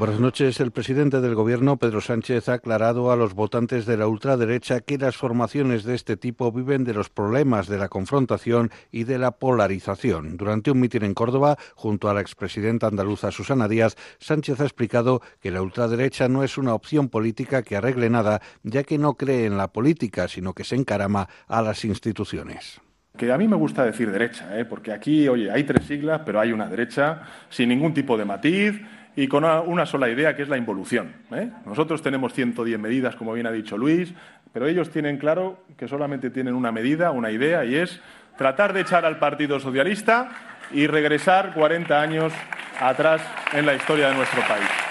Buenas 0.00 0.18
noches. 0.18 0.58
El 0.60 0.70
presidente 0.70 1.20
del 1.20 1.34
Gobierno, 1.34 1.76
Pedro 1.76 2.00
Sánchez, 2.00 2.48
ha 2.48 2.54
aclarado 2.54 3.12
a 3.12 3.16
los 3.16 3.34
votantes 3.34 3.84
de 3.84 3.98
la 3.98 4.06
ultraderecha 4.06 4.80
que 4.80 4.96
las 4.96 5.14
formaciones 5.18 5.84
de 5.84 5.94
este 5.94 6.16
tipo 6.16 6.50
viven 6.50 6.84
de 6.84 6.94
los 6.94 7.10
problemas 7.10 7.68
de 7.68 7.76
la 7.76 7.90
confrontación 7.90 8.70
y 8.90 9.04
de 9.04 9.18
la 9.18 9.32
polarización. 9.32 10.38
Durante 10.38 10.70
un 10.70 10.80
mitin 10.80 11.04
en 11.04 11.12
Córdoba, 11.12 11.58
junto 11.74 12.08
a 12.08 12.14
la 12.14 12.22
expresidenta 12.22 12.86
andaluza 12.86 13.30
Susana 13.30 13.68
Díaz, 13.68 13.94
Sánchez 14.18 14.60
ha 14.60 14.64
explicado 14.64 15.20
que 15.38 15.50
la 15.50 15.60
ultraderecha 15.60 16.28
no 16.28 16.44
es 16.44 16.56
una 16.56 16.72
opción 16.72 17.10
política 17.10 17.62
que 17.62 17.76
arregle 17.76 18.08
nada, 18.08 18.40
ya 18.62 18.84
que 18.84 18.96
no 18.96 19.18
cree 19.18 19.44
en 19.44 19.58
la 19.58 19.68
política, 19.68 20.28
sino 20.28 20.54
que 20.54 20.64
se 20.64 20.76
encarama 20.76 21.28
a 21.46 21.60
las 21.60 21.84
instituciones 21.84 22.80
que 23.18 23.30
a 23.30 23.36
mí 23.36 23.46
me 23.46 23.56
gusta 23.56 23.84
decir 23.84 24.10
derecha, 24.10 24.58
¿eh? 24.58 24.64
porque 24.64 24.92
aquí, 24.92 25.28
oye, 25.28 25.50
hay 25.50 25.64
tres 25.64 25.84
siglas, 25.84 26.22
pero 26.24 26.40
hay 26.40 26.52
una 26.52 26.68
derecha 26.68 27.20
sin 27.50 27.68
ningún 27.68 27.92
tipo 27.92 28.16
de 28.16 28.24
matiz 28.24 28.80
y 29.16 29.28
con 29.28 29.44
una, 29.44 29.86
sola 29.86 30.08
idea, 30.08 30.36
que 30.36 30.42
es 30.42 30.48
la 30.48 30.56
involución. 30.56 31.12
¿eh? 31.32 31.50
Nosotros 31.66 32.02
tenemos 32.02 32.32
110 32.32 32.78
medidas, 32.78 33.16
como 33.16 33.32
bien 33.32 33.46
ha 33.46 33.52
dicho 33.52 33.76
Luis, 33.76 34.12
pero 34.52 34.66
ellos 34.66 34.90
tienen 34.90 35.18
claro 35.18 35.64
que 35.76 35.88
solamente 35.88 36.30
tienen 36.30 36.54
una 36.54 36.72
medida, 36.72 37.10
una 37.10 37.30
idea, 37.30 37.64
y 37.64 37.76
es 37.76 38.00
tratar 38.36 38.72
de 38.72 38.80
echar 38.80 39.04
al 39.04 39.18
Partido 39.18 39.60
Socialista 39.60 40.30
y 40.72 40.86
regresar 40.86 41.52
40 41.54 42.00
años 42.00 42.32
atrás 42.80 43.20
en 43.52 43.66
la 43.66 43.74
historia 43.74 44.08
de 44.08 44.14
nuestro 44.14 44.40
país. 44.42 44.89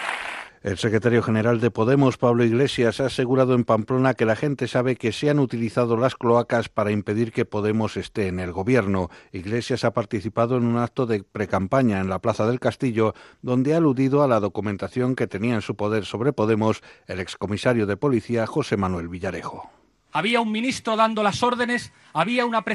El 0.61 0.77
secretario 0.77 1.23
general 1.23 1.61
de 1.61 1.71
Podemos, 1.71 2.17
Pablo 2.17 2.43
Iglesias, 2.43 2.99
ha 2.99 3.05
asegurado 3.05 3.53
en 3.53 3.63
Pamplona 3.63 4.13
que 4.13 4.25
la 4.25 4.35
gente 4.35 4.67
sabe 4.67 4.97
que 4.97 5.13
se 5.13 5.29
han 5.29 5.39
utilizado 5.39 5.95
las 5.95 6.15
cloacas 6.15 6.67
para 6.67 6.91
impedir 6.91 7.31
que 7.31 7.45
Podemos 7.45 7.95
esté 7.95 8.27
en 8.27 8.41
el 8.41 8.51
gobierno. 8.51 9.09
Iglesias 9.31 9.85
ha 9.85 9.93
participado 9.93 10.57
en 10.57 10.65
un 10.65 10.77
acto 10.77 11.05
de 11.05 11.23
precampaña 11.23 12.01
en 12.01 12.09
la 12.09 12.19
Plaza 12.19 12.45
del 12.45 12.59
Castillo, 12.59 13.13
donde 13.41 13.73
ha 13.73 13.77
aludido 13.77 14.21
a 14.21 14.27
la 14.27 14.41
documentación 14.41 15.15
que 15.15 15.27
tenía 15.27 15.55
en 15.55 15.61
su 15.61 15.75
poder 15.75 16.03
sobre 16.03 16.33
Podemos 16.33 16.81
el 17.07 17.21
excomisario 17.21 17.85
de 17.85 17.95
policía 17.95 18.45
José 18.45 18.75
Manuel 18.75 19.07
Villarejo. 19.07 19.78
Había 20.11 20.41
un 20.41 20.51
ministro 20.51 20.95
dando 20.95 21.21
las 21.21 21.43
órdenes, 21.43 21.93
había 22.13 22.45
una 22.45 22.65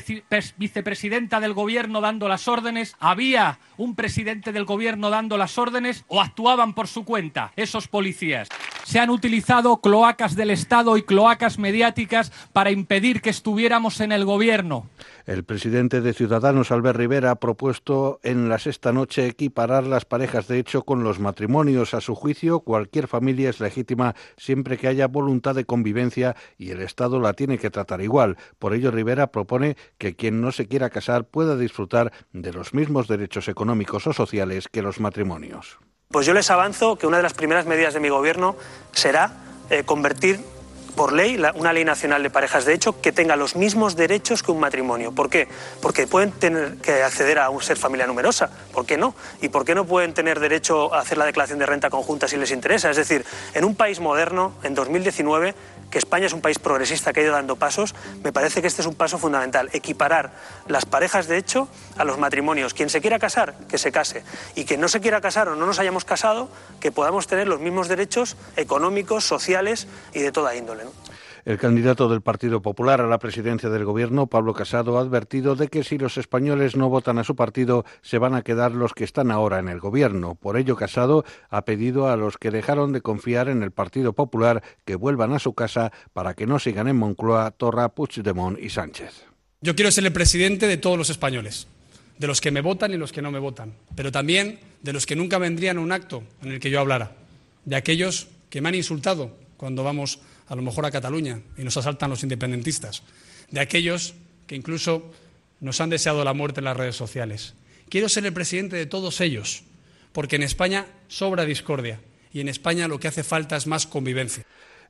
vicepresidenta 0.57 1.41
del 1.41 1.53
gobierno 1.53 2.01
dando 2.01 2.29
las 2.29 2.47
órdenes, 2.47 2.95
había 3.01 3.59
un 3.77 3.97
presidente 3.97 4.53
del 4.53 4.65
gobierno 4.65 5.11
dando 5.11 5.37
las 5.37 5.59
órdenes 5.59 6.05
o 6.07 6.21
actuaban 6.21 6.75
por 6.75 6.87
su 6.87 7.05
cuenta 7.05 7.53
esos 7.57 7.89
policías. 7.89 8.49
Se 8.85 9.01
han 9.01 9.11
utilizado 9.11 9.79
cloacas 9.81 10.37
del 10.37 10.51
Estado 10.51 10.97
y 10.97 11.03
cloacas 11.03 11.59
mediáticas 11.59 12.31
para 12.53 12.71
impedir 12.71 13.21
que 13.21 13.31
estuviéramos 13.31 14.01
en 14.01 14.13
el 14.13 14.25
gobierno. 14.25 14.89
El 15.27 15.43
presidente 15.43 16.03
de 16.03 16.13
Ciudadanos, 16.13 16.71
Albert 16.71 16.99
Rivera, 16.99 17.31
ha 17.31 17.35
propuesto 17.37 18.21
en 18.23 18.51
la 18.51 18.59
sexta 18.59 18.93
noche 18.93 19.27
equiparar 19.27 19.85
las 19.85 20.05
parejas 20.05 20.49
de 20.49 20.59
hecho 20.59 20.83
con 20.83 21.03
los 21.03 21.19
matrimonios. 21.19 21.95
A 21.95 22.03
su 22.03 22.15
juicio, 22.15 22.61
cualquier 22.61 23.09
familia 23.09 23.49
es 23.49 23.59
legítima 23.59 24.15
siempre 24.37 24.77
que 24.77 24.87
haya 24.87 25.09
voluntad 25.09 25.55
de 25.55 25.65
convivencia 25.65 26.37
y 26.59 26.73
el 26.73 26.83
Estado 26.83 27.21
la 27.21 27.33
tiene 27.33 27.57
que 27.57 27.71
tratar 27.71 28.03
igual. 28.03 28.37
Por 28.59 28.75
ello, 28.75 28.91
Rivera 28.91 29.29
propone 29.29 29.79
que 29.97 30.15
quien 30.15 30.43
no 30.43 30.53
se 30.53 30.69
quiera 30.69 30.91
casar 30.91 31.25
pueda 31.25 31.57
disfrutar 31.57 32.13
de 32.35 32.53
los 32.53 32.75
mismos 32.75 33.09
derechos 33.09 33.49
económicos 33.49 34.07
o 34.07 34.13
sociales 34.13 34.69
que 34.69 34.83
los 34.83 35.01
matrimonios. 35.01 35.79
Pues 36.09 36.27
yo 36.27 36.35
les 36.35 36.51
avanzo 36.51 36.97
que 36.97 37.07
una 37.07 37.17
de 37.17 37.23
las 37.23 37.33
primeras 37.33 37.65
medidas 37.65 37.95
de 37.95 38.01
mi 38.01 38.11
gobierno 38.11 38.57
será 38.93 39.33
eh, 39.71 39.85
convertir 39.85 40.39
por 40.95 41.13
ley, 41.13 41.41
una 41.55 41.73
ley 41.73 41.85
nacional 41.85 42.23
de 42.23 42.31
parejas 42.31 42.65
de 42.65 42.75
hecho, 42.75 43.01
que 43.01 43.13
tenga 43.13 43.37
los 43.37 43.57
mismos 43.57 43.97
derechos 43.97 44.43
que 44.43 44.53
un 44.53 44.61
matrimonio. 44.61 45.13
¿Por 45.13 45.29
qué? 45.29 45.49
Porque 45.81 46.07
pueden 46.07 46.33
tener 46.33 46.77
que 46.77 47.03
acceder 47.03 47.39
a 47.39 47.51
un 47.51 47.63
ser 47.63 47.77
familia 47.77 48.07
numerosa. 48.07 48.51
¿Por 48.73 48.87
qué 48.87 48.97
no? 48.97 49.15
¿Y 49.41 49.49
por 49.49 49.65
qué 49.65 49.75
no 49.75 49.85
pueden 49.85 50.15
tener 50.15 50.41
derecho 50.41 50.95
a 50.95 51.01
hacer 51.01 51.19
la 51.19 51.25
declaración 51.25 51.59
de 51.59 51.67
renta 51.67 51.91
conjunta 51.91 52.29
si 52.29 52.37
les 52.37 52.51
interesa? 52.51 52.91
Es 52.91 52.97
decir, 52.97 53.25
en 53.55 53.65
un 53.65 53.75
país 53.75 54.01
moderno, 54.01 54.55
en 54.63 54.75
2019, 54.75 55.55
que 55.91 55.99
España 55.99 56.27
es 56.27 56.33
un 56.33 56.41
país 56.41 56.59
progresista 56.59 57.13
que 57.13 57.21
ha 57.21 57.23
ido 57.23 57.33
dando 57.33 57.57
pasos, 57.57 57.95
me 58.23 58.33
parece 58.33 58.61
que 58.61 58.67
este 58.67 58.83
es 58.83 58.89
un 58.89 58.95
paso 58.95 59.19
fundamental, 59.19 59.71
equiparar 59.73 60.33
las 60.69 60.87
parejas 60.87 61.27
de 61.27 61.39
hecho 61.39 61.69
a 61.97 62.05
los 62.05 62.19
matrimonios. 62.19 62.75
Quien 62.75 62.91
se 62.91 63.01
quiera 63.01 63.19
casar, 63.19 63.55
que 63.69 63.79
se 63.79 63.93
case. 63.93 64.25
Y 64.55 64.65
quien 64.65 64.81
no 64.81 64.89
se 64.89 65.01
quiera 65.01 65.21
casar 65.21 65.49
o 65.49 65.57
no 65.57 65.67
nos 65.67 65.79
hayamos 65.79 66.05
casado, 66.05 66.49
que 66.81 66.93
podamos 66.93 67.27
tener 67.27 67.49
los 67.49 67.61
mismos 67.61 67.89
derechos 67.89 68.37
económicos, 68.57 69.25
sociales 69.25 69.87
y 70.13 70.21
de 70.21 70.33
toda 70.33 70.55
índole. 70.55 70.85
El 71.45 71.59
candidato 71.59 72.09
del 72.09 72.23
Partido 72.23 72.63
Popular 72.63 73.03
a 73.03 73.07
la 73.07 73.19
presidencia 73.19 73.69
del 73.69 73.85
Gobierno, 73.85 74.29
Pablo 74.29 74.55
Casado, 74.55 74.97
ha 74.97 75.03
advertido 75.03 75.57
de 75.57 75.69
que 75.69 75.85
si 75.85 75.99
los 75.99 76.17
españoles 76.17 76.75
no 76.75 76.89
votan 76.89 77.19
a 77.19 77.25
su 77.25 77.37
partido, 77.37 77.85
se 78.01 78.17
van 78.17 78.35
a 78.35 78.41
quedar 78.41 78.73
los 78.73 78.95
que 78.95 79.05
están 79.05 79.31
ahora 79.31 79.59
en 79.59 79.69
el 79.69 79.79
Gobierno. 79.79 80.37
Por 80.37 80.57
ello, 80.57 80.75
Casado 80.75 81.27
ha 81.51 81.67
pedido 81.67 82.09
a 82.09 82.17
los 82.17 82.39
que 82.39 82.51
dejaron 82.51 82.93
de 82.93 83.03
confiar 83.03 83.51
en 83.51 83.63
el 83.63 83.73
Partido 83.73 84.15
Popular 84.15 84.63
que 84.87 84.95
vuelvan 84.95 85.35
a 85.35 85.39
su 85.39 85.53
casa 85.53 85.93
para 86.15 86.33
que 86.33 86.47
no 86.47 86.59
sigan 86.59 86.89
en 86.89 86.97
Moncloa, 86.97 87.51
Torra, 87.51 87.91
Puigdemont 87.91 88.59
y 88.59 88.71
Sánchez. 88.71 89.27
Yo 89.61 89.75
quiero 89.75 89.91
ser 89.91 90.07
el 90.07 90.15
presidente 90.15 90.67
de 90.67 90.79
todos 90.79 90.97
los 90.97 91.11
españoles, 91.11 91.67
de 92.17 92.27
los 92.27 92.41
que 92.41 92.53
me 92.53 92.63
votan 92.63 92.95
y 92.95 92.97
los 92.97 93.13
que 93.13 93.21
no 93.21 93.31
me 93.31 93.39
votan, 93.39 93.75
pero 93.95 94.11
también 94.11 94.61
de 94.81 94.95
los 94.95 95.05
que 95.05 95.15
nunca 95.15 95.37
vendrían 95.37 95.77
a 95.77 95.81
un 95.83 95.93
acto 95.93 96.23
en 96.43 96.53
el 96.53 96.61
que 96.61 96.71
yo 96.71 96.81
hablara, 96.81 97.13
de 97.67 97.77
aquellos 97.77 98.29
que 98.49 98.63
me 98.63 98.71
han 98.71 98.77
insultado 98.77 99.37
cuando 99.59 99.85
vamos 99.85 100.21
a 100.47 100.55
lo 100.55 100.63
mejor 100.63 100.87
a 100.87 100.91
Cataluña 100.91 101.41
y 101.57 101.65
nos 101.65 101.77
asaltan 101.77 102.11
los 102.11 102.23
independentistas, 102.23 103.03
de 103.51 103.61
aquellos 103.61 104.15
que 104.47 104.57
incluso 104.57 105.13
nos 105.61 105.81
han 105.81 105.91
deseado 105.91 106.25
la 106.25 106.35
muerte 106.35 106.61
en 106.61 106.65
las 106.65 106.77
redes 106.77 106.97
sociales. 106.97 107.55
Quiero 107.89 108.09
ser 108.09 108.27
el 108.27 108.33
presidente 108.33 108.77
de 108.77 108.87
todos 108.87 109.21
ellos, 109.21 109.65
porque 110.13 110.37
en 110.37 110.43
España 110.43 110.87
sobra 111.09 111.45
discordia 111.45 112.01
y 112.33 112.41
en 112.41 112.49
España 112.49 112.89
lo 112.89 112.99
que 112.99 113.09
hace 113.09 113.25
falta 113.25 113.57
es 113.57 113.67
más 113.67 113.87
convivencia. 113.87 114.45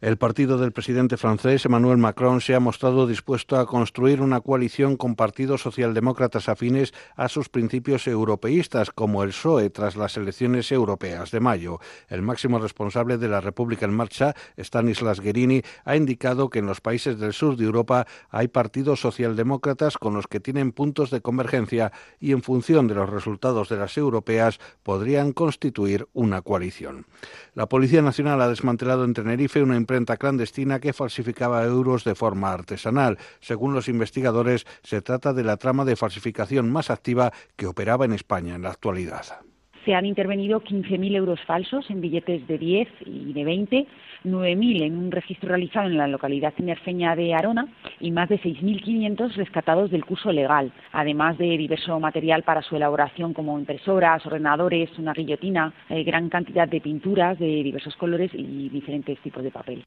El 0.05 0.19
partido 0.19 0.59
del 0.59 0.73
presidente 0.73 1.17
francés 1.17 1.65
Emmanuel 1.65 1.97
Macron 1.97 2.43
se 2.43 2.55
ha 2.55 2.61
mostrado 2.61 3.07
dispuesto 3.07 3.57
a 3.57 3.65
construir 3.65 4.21
una 4.21 4.43
coalición 4.43 4.99
con 4.99 5.17
partidos 5.17 5.63
socialdemócratas 5.63 6.51
afines 6.51 6.93
a 7.17 7.31
sus 7.31 7.49
principios 7.49 8.07
europeístas, 8.07 8.91
como 8.91 9.23
el 9.23 9.31
PSOE, 9.31 9.71
tras 9.71 9.97
las 9.97 10.19
elecciones 10.19 10.71
europeas 10.73 11.31
de 11.31 11.41
mayo. 11.41 11.79
El 12.09 12.21
máximo 12.21 12.59
responsable 12.59 13.17
de 13.17 13.29
la 13.29 13.41
República 13.41 13.87
en 13.87 13.95
Marcha, 13.95 14.35
Stanislas 14.59 15.21
Guerini, 15.21 15.63
ha 15.87 15.97
indicado 15.97 16.51
que 16.51 16.59
en 16.59 16.67
los 16.67 16.83
países 16.83 17.19
del 17.19 17.33
sur 17.33 17.57
de 17.57 17.65
Europa 17.65 18.07
hay 18.29 18.49
partidos 18.49 19.01
socialdemócratas 19.01 19.97
con 19.97 20.13
los 20.13 20.27
que 20.27 20.39
tienen 20.39 20.73
puntos 20.73 21.11
de 21.11 21.23
convergencia 21.23 21.93
y, 22.21 22.33
en 22.33 22.43
función 22.43 22.89
de 22.89 22.95
los 22.95 23.09
resultados 23.09 23.71
de 23.71 23.79
las 23.79 23.97
europeas, 23.97 24.61
podrían 24.83 25.33
constituir 25.33 26.09
una 26.13 26.43
coalición. 26.43 27.07
La 27.55 27.71
Policía 27.71 28.03
Nacional 28.03 28.43
ha 28.43 28.51
desmantelado 28.51 29.05
en 29.05 29.15
Tenerife 29.15 29.63
una 29.63 29.77
imprenta 29.95 30.17
clandestina 30.17 30.81
que 30.81 30.93
falsificaba 30.93 31.63
euros 31.63 32.03
de 32.03 32.17
forma 32.17 32.53
artesanal. 32.53 33.17
Según 33.41 33.75
los 33.75 33.87
investigadores, 33.87 34.67
se 34.83 35.03
trata 35.03 35.33
de 35.33 35.45
la 35.45 35.57
trama 35.57 35.85
de 35.85 35.95
falsificación 35.95 36.69
más 36.69 36.91
activa 36.91 37.33
que 37.55 37.69
operaba 37.69 38.05
en 38.05 38.13
España 38.13 38.57
en 38.57 38.63
la 38.63 38.71
actualidad. 38.71 39.45
Se 39.85 39.95
han 39.95 40.07
intervenido 40.07 40.61
15.000 40.61 41.17
euros 41.17 41.41
falsos 41.47 41.89
en 41.91 42.01
billetes 42.01 42.47
de 42.47 42.59
10 42.59 42.89
y 43.07 43.33
de 43.33 43.45
20 43.45 43.87
9.000 44.25 44.83
en 44.83 44.97
un 44.97 45.11
registro 45.11 45.51
realizado 45.51 45.87
en 45.87 45.99
la 45.99 46.09
localidad 46.09 46.55
cinerfeña 46.55 47.15
de 47.15 47.35
Arona 47.35 47.69
y 48.01 48.11
más 48.11 48.29
de 48.31 48.41
6.500 48.41 49.35
rescatados 49.35 49.91
del 49.91 50.05
curso 50.05 50.33
legal, 50.33 50.73
además 50.93 51.37
de 51.37 51.59
diverso 51.59 52.01
material 52.01 52.43
para 52.43 52.63
su 52.63 52.77
elaboración 52.77 53.35
como 53.35 53.59
impresoras, 53.59 54.25
ordenadores, 54.25 54.91
una 54.99 55.13
guillotina, 55.13 55.75
eh, 55.91 56.03
gran 56.05 56.31
cantidad 56.31 56.67
de 56.67 56.81
pinturas 56.81 57.39
de 57.39 57.47
diversos 57.47 57.95
colores 57.97 58.31
y 58.33 58.71
diferentes 58.71 59.19
tipos 59.21 59.43
de 59.43 59.51
papel. 59.51 59.85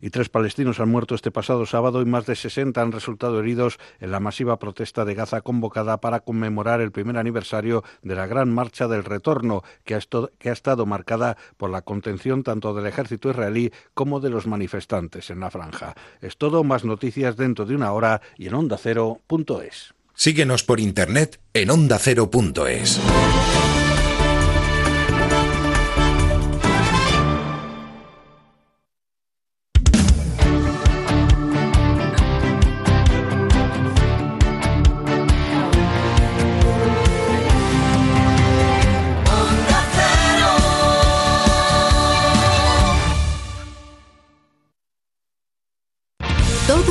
Y 0.00 0.10
tres 0.10 0.28
palestinos 0.28 0.78
han 0.78 0.90
muerto 0.90 1.16
este 1.16 1.32
pasado 1.32 1.66
sábado 1.66 2.00
y 2.00 2.04
más 2.04 2.26
de 2.26 2.36
60 2.36 2.80
han 2.80 2.92
resultado 2.92 3.40
heridos 3.40 3.78
en 4.00 4.12
la 4.12 4.20
masiva 4.20 4.58
protesta 4.58 5.04
de 5.04 5.14
Gaza 5.14 5.40
convocada 5.40 6.00
para 6.00 6.20
conmemorar 6.20 6.80
el 6.80 6.92
primer 6.92 7.16
aniversario 7.16 7.82
de 8.02 8.14
la 8.14 8.28
Gran 8.28 8.54
Marcha 8.54 8.86
del 8.86 9.04
Retorno, 9.04 9.39
que 9.84 9.94
ha, 9.94 10.00
que 10.38 10.50
ha 10.50 10.52
estado 10.52 10.86
marcada 10.86 11.36
por 11.56 11.70
la 11.70 11.82
contención 11.82 12.42
tanto 12.42 12.74
del 12.74 12.86
ejército 12.86 13.30
israelí 13.30 13.72
como 13.94 14.20
de 14.20 14.30
los 14.30 14.46
manifestantes 14.46 15.30
en 15.30 15.40
la 15.40 15.50
franja. 15.50 15.94
Es 16.20 16.36
todo, 16.36 16.64
más 16.64 16.84
noticias 16.84 17.36
dentro 17.36 17.66
de 17.66 17.74
una 17.74 17.92
hora 17.92 18.20
y 18.36 18.48
en 18.48 18.54
ondacero.es. 18.54 19.94
Síguenos 20.14 20.64
por 20.64 20.80
internet 20.80 21.40
en 21.54 21.70
ondacero.es. 21.70 23.00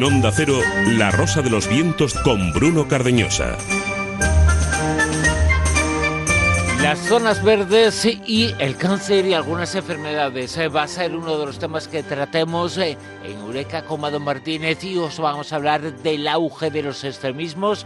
En 0.00 0.04
Onda 0.04 0.32
Cero, 0.32 0.54
La 0.86 1.10
Rosa 1.10 1.42
de 1.42 1.50
los 1.50 1.68
Vientos 1.68 2.14
con 2.14 2.54
Bruno 2.54 2.88
Cardeñosa. 2.88 3.58
Las 6.80 6.98
zonas 7.00 7.44
verdes 7.44 8.06
y 8.06 8.54
el 8.58 8.78
cáncer 8.78 9.26
y 9.26 9.34
algunas 9.34 9.74
enfermedades 9.74 10.56
eh, 10.56 10.68
va 10.68 10.84
a 10.84 10.88
ser 10.88 11.14
uno 11.14 11.38
de 11.38 11.44
los 11.44 11.58
temas 11.58 11.86
que 11.86 12.02
tratemos 12.02 12.78
eh, 12.78 12.96
en 13.22 13.40
Eureka 13.40 13.84
con 13.84 14.00
Mado 14.00 14.20
Martínez 14.20 14.82
y 14.84 14.96
os 14.96 15.18
vamos 15.18 15.52
a 15.52 15.56
hablar 15.56 15.82
del 15.98 16.26
auge 16.28 16.70
de 16.70 16.82
los 16.82 17.04
extremismos 17.04 17.84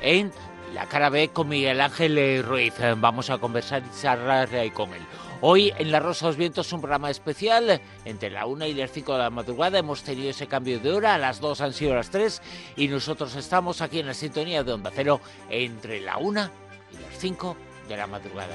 en 0.00 0.32
la 0.74 0.86
cara 0.86 1.10
B 1.10 1.28
con 1.28 1.48
Miguel 1.48 1.80
Ángel 1.80 2.18
eh, 2.18 2.42
Ruiz. 2.42 2.74
Vamos 2.96 3.30
a 3.30 3.38
conversar 3.38 3.84
y 3.84 4.00
charlar 4.02 4.48
con 4.72 4.92
él. 4.94 5.02
Hoy 5.44 5.72
en 5.76 5.90
La 5.90 5.98
Rosa 5.98 6.26
de 6.26 6.30
los 6.30 6.36
Vientos 6.36 6.72
un 6.72 6.80
programa 6.80 7.10
especial 7.10 7.80
entre 8.04 8.30
la 8.30 8.46
1 8.46 8.64
y 8.66 8.74
las 8.74 8.92
5 8.92 9.14
de 9.14 9.18
la 9.18 9.28
madrugada. 9.30 9.80
Hemos 9.80 10.04
tenido 10.04 10.30
ese 10.30 10.46
cambio 10.46 10.78
de 10.78 10.92
hora, 10.92 11.16
a 11.16 11.18
las 11.18 11.40
2 11.40 11.60
han 11.62 11.72
sido 11.72 11.96
las 11.96 12.10
3 12.10 12.40
y 12.76 12.86
nosotros 12.86 13.34
estamos 13.34 13.80
aquí 13.80 13.98
en 13.98 14.06
la 14.06 14.14
sintonía 14.14 14.62
de 14.62 14.72
Onda 14.72 14.92
Cero 14.94 15.20
entre 15.50 16.00
la 16.00 16.18
1 16.18 16.48
y 16.92 16.94
las 16.94 17.18
5 17.18 17.56
de 17.88 17.96
la 17.96 18.06
madrugada. 18.06 18.54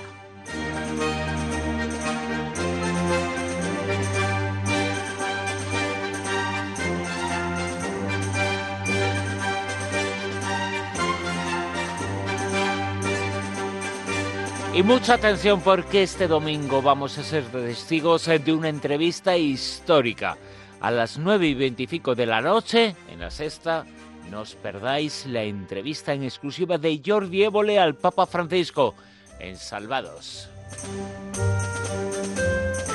Y 14.77 14.83
mucha 14.83 15.15
atención 15.15 15.61
porque 15.61 16.03
este 16.03 16.27
domingo 16.27 16.83
vamos 16.83 17.17
a 17.17 17.23
ser 17.23 17.45
testigos 17.45 18.27
de 18.27 18.53
una 18.53 18.69
entrevista 18.69 19.35
histórica. 19.35 20.37
A 20.81 20.91
las 20.91 21.17
9 21.17 21.47
y 21.47 21.55
25 21.55 22.13
de 22.13 22.27
la 22.27 22.41
noche, 22.41 22.95
en 23.09 23.19
la 23.19 23.31
sexta, 23.31 23.87
no 24.29 24.41
os 24.41 24.53
perdáis 24.53 25.25
la 25.25 25.41
entrevista 25.41 26.13
en 26.13 26.21
exclusiva 26.21 26.77
de 26.77 27.01
Jordi 27.03 27.45
Évole 27.45 27.79
al 27.79 27.95
Papa 27.95 28.27
Francisco 28.27 28.93
en 29.39 29.57
Salvados. 29.57 30.47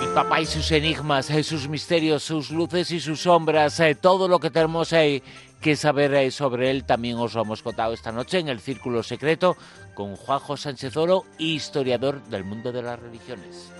El 0.00 0.08
Papa 0.14 0.40
y 0.40 0.46
sus 0.46 0.70
enigmas, 0.70 1.30
eh, 1.30 1.42
sus 1.42 1.68
misterios, 1.68 2.22
sus 2.22 2.52
luces 2.52 2.92
y 2.92 3.00
sus 3.00 3.22
sombras, 3.22 3.80
eh, 3.80 3.96
todo 3.96 4.28
lo 4.28 4.38
que 4.38 4.50
tenemos 4.50 4.92
eh, 4.92 5.20
que 5.60 5.74
saber 5.74 6.30
sobre 6.30 6.70
él 6.70 6.84
también 6.84 7.16
os 7.16 7.34
lo 7.34 7.42
hemos 7.42 7.60
contado 7.60 7.92
esta 7.92 8.12
noche 8.12 8.38
en 8.38 8.48
el 8.48 8.60
Círculo 8.60 9.02
Secreto 9.02 9.56
con 9.94 10.16
Juanjo 10.16 10.56
Sánchez 10.56 10.96
Oro, 10.96 11.24
historiador 11.38 12.22
del 12.24 12.44
mundo 12.44 12.72
de 12.72 12.82
las 12.82 12.98
religiones. 12.98 13.72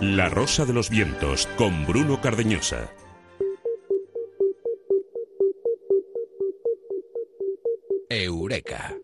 La 0.00 0.28
Rosa 0.28 0.64
de 0.64 0.72
los 0.72 0.90
Vientos 0.90 1.46
con 1.56 1.86
Bruno 1.86 2.20
Cardeñosa. 2.20 2.90
Eureka. 8.08 8.94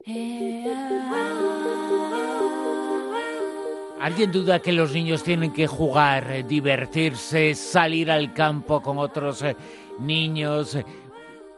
¿Alguien 4.03 4.33
duda 4.33 4.61
que 4.61 4.73
los 4.73 4.93
niños 4.93 5.23
tienen 5.23 5.53
que 5.53 5.69
jugar, 5.69 6.45
divertirse, 6.47 7.55
salir 7.55 8.11
al 8.11 8.35
campo 8.35 8.83
con 8.83 8.99
otros 8.99 9.43
eh, 9.43 9.57
niños, 10.01 10.75
eh, 10.75 10.85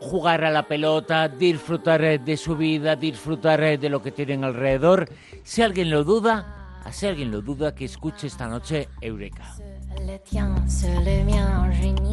jugar 0.04 0.44
a 0.44 0.50
la 0.50 0.68
pelota, 0.68 1.28
disfrutar 1.28 2.20
de 2.20 2.36
su 2.36 2.56
vida, 2.56 2.94
disfrutar 2.94 3.78
de 3.78 3.88
lo 3.88 4.02
que 4.02 4.12
tienen 4.12 4.44
alrededor? 4.44 5.08
Si 5.42 5.62
alguien 5.62 5.90
lo 5.90 6.04
duda, 6.04 6.82
si 6.90 7.06
alguien 7.06 7.30
lo 7.30 7.40
duda, 7.40 7.74
que 7.74 7.86
escuche 7.86 8.26
esta 8.26 8.46
noche 8.46 8.88
Eureka. 9.00 9.54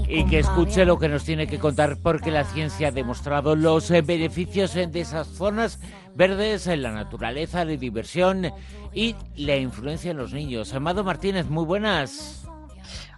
Y 0.08 0.26
que 0.26 0.40
escuche 0.40 0.86
lo 0.86 0.98
que 0.98 1.10
nos 1.10 1.24
tiene 1.24 1.48
que 1.48 1.60
contar 1.60 1.98
porque 2.02 2.32
la 2.32 2.46
ciencia 2.46 2.88
ha 2.88 2.92
demostrado 2.92 3.56
los 3.56 3.90
beneficios 3.90 4.74
de 4.74 5.00
esas 5.00 5.28
zonas 5.28 5.80
verdes 6.16 6.68
en 6.68 6.84
la 6.84 6.92
naturaleza, 6.92 7.66
la 7.66 7.76
diversión 7.76 8.52
y 8.94 9.16
la 9.36 9.58
influencia 9.58 10.12
en 10.12 10.18
los 10.18 10.34
niños. 10.34 10.74
Amado 10.74 11.04
Martínez, 11.04 11.48
muy 11.50 11.66
buenas. 11.66 12.41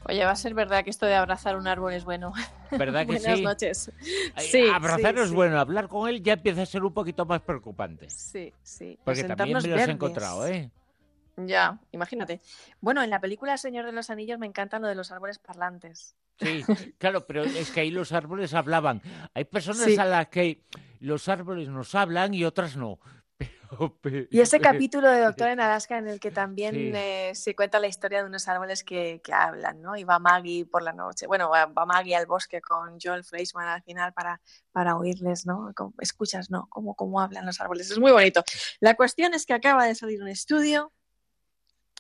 Oye, 0.05 0.25
va 0.25 0.31
a 0.31 0.35
ser 0.35 0.53
verdad 0.53 0.83
que 0.83 0.89
esto 0.89 1.05
de 1.05 1.15
abrazar 1.15 1.55
un 1.55 1.67
árbol 1.67 1.93
es 1.93 2.03
bueno. 2.03 2.33
¿Verdad 2.71 3.01
que 3.07 3.13
Buenas 3.13 3.37
sí? 3.39 3.43
noches. 3.43 3.91
Sí, 4.37 4.67
Abrazarlo 4.73 5.23
es 5.23 5.31
bueno, 5.31 5.59
hablar 5.59 5.87
con 5.87 6.09
él 6.09 6.21
ya 6.21 6.33
empieza 6.33 6.61
a 6.63 6.65
ser 6.65 6.83
un 6.83 6.93
poquito 6.93 7.25
más 7.25 7.41
preocupante. 7.41 8.09
Sí, 8.09 8.53
sí. 8.63 8.97
Porque 9.03 9.23
también 9.23 9.49
me 9.49 9.53
los 9.61 9.65
he 9.65 9.69
verdes. 9.69 9.89
encontrado, 9.89 10.45
¿eh? 10.47 10.69
Ya, 11.37 11.79
imagínate. 11.91 12.41
Bueno, 12.81 13.01
en 13.01 13.09
la 13.09 13.19
película 13.19 13.53
El 13.53 13.59
Señor 13.59 13.85
de 13.85 13.91
los 13.91 14.09
Anillos 14.09 14.37
me 14.39 14.45
encantan 14.45 14.81
lo 14.81 14.87
de 14.87 14.95
los 14.95 15.11
árboles 15.11 15.39
parlantes. 15.39 16.15
Sí, 16.39 16.63
claro, 16.99 17.25
pero 17.25 17.43
es 17.43 17.71
que 17.71 17.79
ahí 17.79 17.89
los 17.91 18.11
árboles 18.11 18.53
hablaban. 18.53 19.01
Hay 19.33 19.45
personas 19.45 19.85
Sí. 19.85 19.97
a 19.97 20.05
las 20.05 20.27
que 20.27 20.61
los 20.99 21.27
árboles 21.29 21.69
nos 21.69 21.95
hablan 21.95 22.33
y 22.33 22.43
otras 22.43 22.75
no. 22.75 22.99
Y 24.31 24.39
ese 24.39 24.59
capítulo 24.61 25.09
de 25.09 25.21
Doctor 25.21 25.49
en 25.49 25.59
Alaska 25.59 25.97
en 25.97 26.07
el 26.07 26.19
que 26.19 26.31
también 26.31 26.73
Sí. 26.75 26.91
eh, 26.93 27.31
se 27.35 27.55
cuenta 27.55 27.79
la 27.79 27.87
historia 27.87 28.19
de 28.21 28.27
unos 28.27 28.47
árboles 28.47 28.83
que, 28.83 29.21
que 29.23 29.33
hablan, 29.33 29.81
¿no? 29.81 29.95
Y 29.95 30.03
va 30.03 30.19
Maggie 30.19 30.65
por 30.65 30.81
la 30.83 30.93
noche. 30.93 31.27
Bueno, 31.27 31.49
va, 31.49 31.65
va 31.67 31.85
Maggie 31.85 32.15
al 32.15 32.25
bosque 32.25 32.61
con 32.61 32.97
Joel 33.01 33.23
Fleischman 33.23 33.67
al 33.67 33.83
final 33.83 34.13
para, 34.13 34.41
para 34.71 34.97
oírles, 34.97 35.45
¿no? 35.45 35.71
Como- 35.75 35.93
escuchas, 35.99 36.49
¿no? 36.49 36.67
Cómo, 36.69 36.95
cómo 36.95 37.19
hablan 37.21 37.45
los 37.45 37.59
árboles. 37.61 37.89
Es 37.91 37.99
muy 37.99 38.11
bonito. 38.11 38.43
La 38.79 38.95
cuestión 38.95 39.33
es 39.33 39.45
que 39.45 39.53
acaba 39.53 39.85
de 39.85 39.95
salir 39.95 40.21
un 40.21 40.27
estudio 40.29 40.91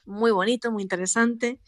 muy 0.05 0.31
bonito, 0.31 0.71
muy 0.71 0.83
interesante, 0.83 1.59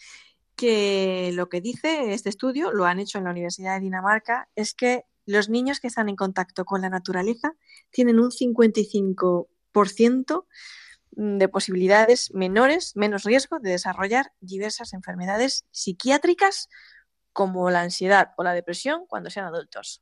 que 0.55 1.31
lo 1.33 1.49
que 1.49 1.61
dice 1.61 2.13
este 2.13 2.29
estudio, 2.29 2.71
lo 2.71 2.85
han 2.85 2.99
hecho 2.99 3.17
en 3.17 3.25
la 3.25 3.31
Universidad 3.31 3.75
de 3.75 3.81
Dinamarca, 3.81 4.49
es 4.55 4.73
que 4.73 5.05
los 5.25 5.49
niños 5.49 5.79
que 5.79 5.87
están 5.87 6.07
en 6.07 6.15
contacto 6.15 6.65
con 6.65 6.81
la 6.81 6.89
naturaleza 6.89 7.53
tienen 7.89 8.19
un 8.19 8.29
55% 8.31 9.47
de 11.11 11.47
posibilidades 11.47 12.33
menores, 12.33 12.95
menos 12.95 13.23
riesgo 13.23 13.59
de 13.59 13.71
desarrollar 13.71 14.33
diversas 14.41 14.93
enfermedades 14.93 15.65
psiquiátricas 15.71 16.69
como 17.31 17.69
la 17.69 17.81
ansiedad 17.81 18.31
o 18.37 18.43
la 18.43 18.53
depresión 18.53 19.05
cuando 19.07 19.29
sean 19.29 19.45
adultos. 19.45 20.01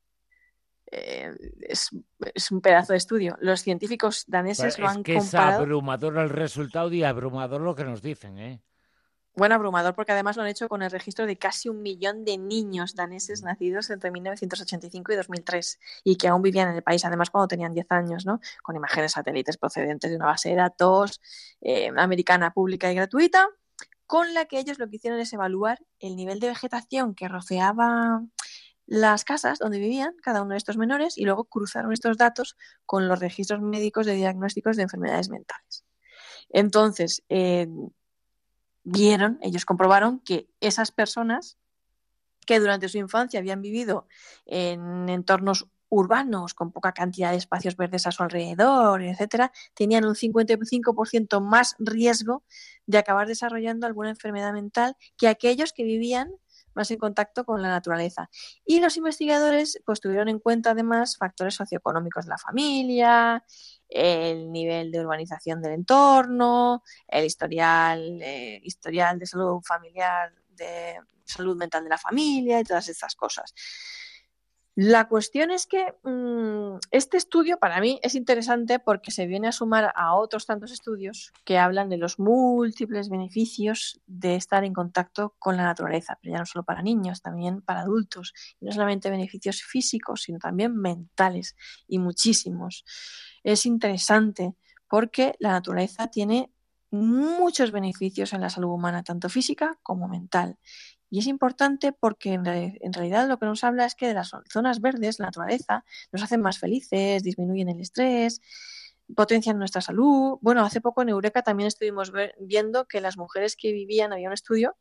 Eh, 0.91 1.31
es, 1.61 1.89
es 2.35 2.51
un 2.51 2.61
pedazo 2.61 2.93
de 2.93 2.97
estudio. 2.97 3.35
Los 3.41 3.61
científicos 3.61 4.25
daneses 4.27 4.75
Pero 4.75 4.85
lo 4.87 4.91
es 4.91 4.97
han 4.97 5.03
que 5.03 5.15
es 5.15 5.23
comparado. 5.23 5.61
abrumador 5.63 6.17
el 6.17 6.29
resultado 6.29 6.91
y 6.93 7.03
abrumador 7.03 7.61
lo 7.61 7.75
que 7.75 7.83
nos 7.83 8.01
dicen, 8.01 8.37
¿eh? 8.37 8.61
Bueno, 9.35 9.55
abrumador, 9.55 9.95
porque 9.95 10.11
además 10.11 10.37
lo 10.37 10.43
han 10.43 10.49
hecho 10.49 10.69
con 10.69 10.83
el 10.83 10.91
registro 10.91 11.25
de 11.25 11.37
casi 11.37 11.67
un 11.67 11.81
millón 11.81 12.23
de 12.23 12.37
niños 12.37 12.93
daneses 12.93 13.41
nacidos 13.41 13.89
entre 13.89 14.11
1985 14.11 15.11
y 15.11 15.15
2003 15.15 15.79
y 16.03 16.17
que 16.17 16.27
aún 16.27 16.43
vivían 16.43 16.69
en 16.69 16.75
el 16.75 16.83
país, 16.83 17.03
además 17.03 17.31
cuando 17.31 17.47
tenían 17.47 17.73
10 17.73 17.87
años, 17.89 18.27
¿no? 18.27 18.39
Con 18.61 18.75
imágenes 18.75 19.13
satélites 19.13 19.57
procedentes 19.57 20.11
de 20.11 20.17
una 20.17 20.27
base 20.27 20.49
de 20.49 20.55
datos 20.55 21.19
eh, 21.61 21.89
americana 21.97 22.53
pública 22.53 22.91
y 22.91 22.95
gratuita, 22.95 23.49
con 24.05 24.35
la 24.35 24.45
que 24.45 24.59
ellos 24.59 24.77
lo 24.77 24.87
que 24.87 24.97
hicieron 24.97 25.19
es 25.19 25.33
evaluar 25.33 25.79
el 25.99 26.15
nivel 26.15 26.39
de 26.39 26.49
vegetación 26.49 27.15
que 27.15 27.27
rodeaba 27.27 28.21
las 28.85 29.25
casas 29.25 29.57
donde 29.57 29.79
vivían 29.79 30.13
cada 30.21 30.43
uno 30.43 30.51
de 30.51 30.57
estos 30.57 30.77
menores 30.77 31.17
y 31.17 31.25
luego 31.25 31.45
cruzaron 31.45 31.91
estos 31.91 32.17
datos 32.17 32.55
con 32.85 33.07
los 33.07 33.19
registros 33.19 33.61
médicos 33.61 34.05
de 34.05 34.13
diagnósticos 34.13 34.77
de 34.77 34.83
enfermedades 34.83 35.29
mentales. 35.29 35.85
Entonces, 36.49 37.23
eh, 37.29 37.67
vieron, 38.83 39.39
ellos 39.41 39.65
comprobaron 39.65 40.19
que 40.19 40.49
esas 40.59 40.91
personas 40.91 41.57
que 42.45 42.59
durante 42.59 42.89
su 42.89 42.97
infancia 42.97 43.39
habían 43.39 43.61
vivido 43.61 44.07
en 44.45 45.09
entornos 45.09 45.67
urbanos 45.89 46.53
con 46.55 46.71
poca 46.71 46.91
cantidad 46.91 47.31
de 47.31 47.37
espacios 47.37 47.77
verdes 47.77 48.07
a 48.07 48.11
su 48.11 48.23
alrededor, 48.23 49.03
etcétera, 49.03 49.51
tenían 49.75 50.05
un 50.05 50.15
55% 50.15 51.39
más 51.39 51.75
riesgo 51.77 52.43
de 52.87 52.97
acabar 52.97 53.27
desarrollando 53.27 53.85
alguna 53.85 54.09
enfermedad 54.09 54.53
mental 54.53 54.97
que 55.17 55.27
aquellos 55.27 55.71
que 55.71 55.83
vivían 55.83 56.31
más 56.75 56.91
en 56.91 56.97
contacto 56.97 57.45
con 57.45 57.61
la 57.61 57.69
naturaleza. 57.69 58.29
Y 58.65 58.79
los 58.79 58.97
investigadores 58.97 59.81
pues, 59.85 59.99
tuvieron 59.99 60.29
en 60.29 60.39
cuenta 60.39 60.71
además 60.71 61.17
factores 61.17 61.55
socioeconómicos 61.55 62.25
de 62.25 62.29
la 62.29 62.37
familia, 62.37 63.43
el 63.89 64.51
nivel 64.51 64.91
de 64.91 65.01
urbanización 65.01 65.61
del 65.61 65.73
entorno, 65.73 66.83
el 67.07 67.25
historial, 67.25 68.19
eh, 68.21 68.59
historial 68.63 69.19
de 69.19 69.25
salud 69.25 69.61
familiar, 69.65 70.33
de 70.49 70.99
salud 71.25 71.55
mental 71.55 71.83
de 71.83 71.89
la 71.89 71.97
familia 71.97 72.59
y 72.59 72.63
todas 72.63 72.87
estas 72.89 73.15
cosas. 73.15 73.53
La 74.75 75.07
cuestión 75.07 75.51
es 75.51 75.67
que 75.67 75.93
mm, 76.03 76.79
este 76.89 77.17
estudio 77.17 77.59
para 77.59 77.79
mí 77.79 77.99
es 78.01 78.15
interesante 78.15 78.79
porque 78.79 79.11
se 79.11 79.27
viene 79.27 79.47
a 79.47 79.51
sumar 79.51 79.93
a 79.95 80.15
otros 80.15 80.47
tantos 80.47 80.71
estudios 80.71 81.31
que 81.45 81.59
hablan 81.59 81.89
de 81.89 81.97
los 81.97 82.17
múltiples 82.17 83.09
beneficios 83.09 84.01
de 84.07 84.35
estar 84.35 84.63
en 84.63 84.73
contacto 84.73 85.35
con 85.37 85.57
la 85.57 85.63
naturaleza, 85.63 86.17
pero 86.19 86.33
ya 86.33 86.39
no 86.39 86.47
solo 86.47 86.65
para 86.65 86.81
niños, 86.81 87.21
también 87.21 87.61
para 87.61 87.81
adultos. 87.81 88.33
Y 88.59 88.65
no 88.65 88.71
solamente 88.71 89.11
beneficios 89.11 89.61
físicos, 89.61 90.23
sino 90.23 90.39
también 90.39 90.75
mentales 90.75 91.55
y 91.87 91.99
muchísimos. 91.99 92.83
Es 93.43 93.67
interesante 93.67 94.55
porque 94.87 95.35
la 95.37 95.51
naturaleza 95.51 96.07
tiene 96.07 96.51
muchos 96.93 97.71
beneficios 97.71 98.33
en 98.33 98.41
la 98.41 98.49
salud 98.49 98.69
humana, 98.69 99.03
tanto 99.03 99.27
física 99.29 99.79
como 99.81 100.07
mental. 100.07 100.57
Y 101.13 101.19
es 101.19 101.27
importante 101.27 101.91
porque 101.93 102.33
en, 102.33 102.43
realidad 102.43 103.27
lo 103.27 103.37
que 103.37 103.45
nos 103.45 103.63
habla 103.63 103.85
es 103.85 103.93
que 103.93 104.07
de 104.07 104.15
las 104.15 104.31
zonas 104.51 104.81
verdes, 104.81 105.19
la 105.19 105.27
naturaleza, 105.27 105.85
nos 106.11 106.23
hacen 106.23 106.41
más 106.41 106.57
felices, 106.57 107.21
disminuyen 107.21 107.69
el 107.69 107.81
estrés, 107.81 108.41
potencian 109.15 109.59
nuestra 109.59 109.79
salud. 109.79 110.39
Bueno, 110.41 110.65
hace 110.65 110.81
poco 110.81 111.03
en 111.03 111.09
Eureka 111.09 111.43
también 111.43 111.67
estuvimos 111.67 112.11
viendo 112.39 112.85
que 112.85 112.99
las 112.99 113.15
mujeres 113.15 113.55
que 113.55 113.71
vivían, 113.71 114.11
había 114.11 114.27
un 114.27 114.33
estudio, 114.33 114.75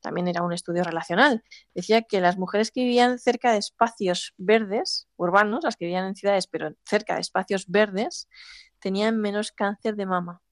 también 0.00 0.28
era 0.28 0.42
un 0.42 0.52
estudio 0.52 0.84
relacional, 0.84 1.42
decía 1.74 2.02
que 2.02 2.20
las 2.20 2.36
mujeres 2.36 2.70
que 2.70 2.82
vivían 2.82 3.18
cerca 3.18 3.52
de 3.52 3.58
espacios 3.58 4.34
verdes, 4.36 5.08
urbanos, 5.16 5.64
las 5.64 5.76
que 5.76 5.86
vivían 5.86 6.04
en 6.04 6.16
ciudades, 6.16 6.48
pero 6.48 6.74
cerca 6.84 7.14
de 7.14 7.22
espacios 7.22 7.66
verdes, 7.66 8.28
tenían 8.78 9.16
menos 9.16 9.52
cáncer 9.52 9.96
de 9.96 10.04
mama 10.04 10.42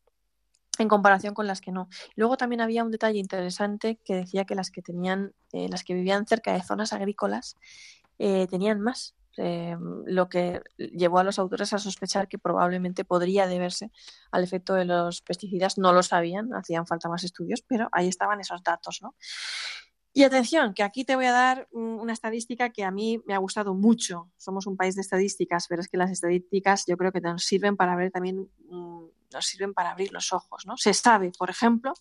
en 0.83 0.89
comparación 0.89 1.35
con 1.35 1.47
las 1.47 1.61
que 1.61 1.73
no. 1.73 1.89
Luego 2.15 2.37
también 2.37 2.61
había 2.61 2.85
un 2.85 2.91
detalle 2.91 3.19
interesante 3.19 3.99
que 4.05 4.15
decía 4.15 4.45
que 4.45 4.55
las 4.55 4.71
que 4.71 4.83
tenían, 4.83 5.33
eh, 5.53 5.69
las 5.69 5.85
que 5.85 5.95
vivían 5.95 6.27
cerca 6.27 6.53
de 6.53 6.63
zonas 6.63 6.93
agrícolas, 6.93 7.57
eh, 8.19 8.47
tenían 8.49 8.81
más, 8.81 9.15
eh, 9.39 9.77
lo 10.07 10.29
que 10.29 10.63
llevó 10.77 11.19
a 11.19 11.25
los 11.25 11.39
autores 11.39 11.73
a 11.73 11.79
sospechar 11.79 12.27
que 12.29 12.39
probablemente 12.39 13.05
podría 13.05 13.47
deberse 13.47 13.91
al 14.31 14.45
efecto 14.45 14.75
de 14.75 14.87
los 14.87 15.21
pesticidas. 15.21 15.79
No 15.79 15.93
lo 15.93 16.03
sabían, 16.03 16.55
hacían 16.55 16.87
falta 16.87 17.09
más 17.09 17.25
estudios, 17.25 17.63
pero 17.63 17.89
ahí 17.93 18.09
estaban 18.09 18.41
esos 18.41 18.63
datos, 18.63 19.01
¿no? 19.03 19.15
Y 20.17 20.25
atención, 20.25 20.73
que 20.73 20.83
aquí 20.83 21.05
te 21.05 21.15
voy 21.15 21.27
a 21.27 21.33
dar 21.33 21.69
una 21.73 22.15
estadística 22.15 22.71
que 22.71 22.85
a 22.85 22.91
mí 22.91 23.23
me 23.27 23.35
ha 23.35 23.39
gustado 23.39 23.75
mucho. 23.75 24.31
Somos 24.39 24.67
un 24.67 24.75
país 24.79 24.95
de 24.95 25.03
estadísticas, 25.03 25.67
pero 25.69 25.83
es 25.83 25.89
que 25.89 25.99
las 25.99 26.11
estadísticas 26.11 26.85
yo 26.87 26.97
creo 26.97 27.13
que 27.13 27.21
nos 27.21 27.45
sirven 27.45 27.77
para 27.77 27.95
ver 27.97 28.11
también 28.11 28.49
mm, 28.71 29.05
nos 29.33 29.47
sirven 29.47 29.75
para 29.75 29.91
abrir 29.91 30.13
los 30.13 30.33
ojos. 30.33 30.67
¿no? 30.67 30.77
Se 30.77 30.95
sabe, 30.95 31.33
por 31.37 31.51
ejemplo, 31.51 31.95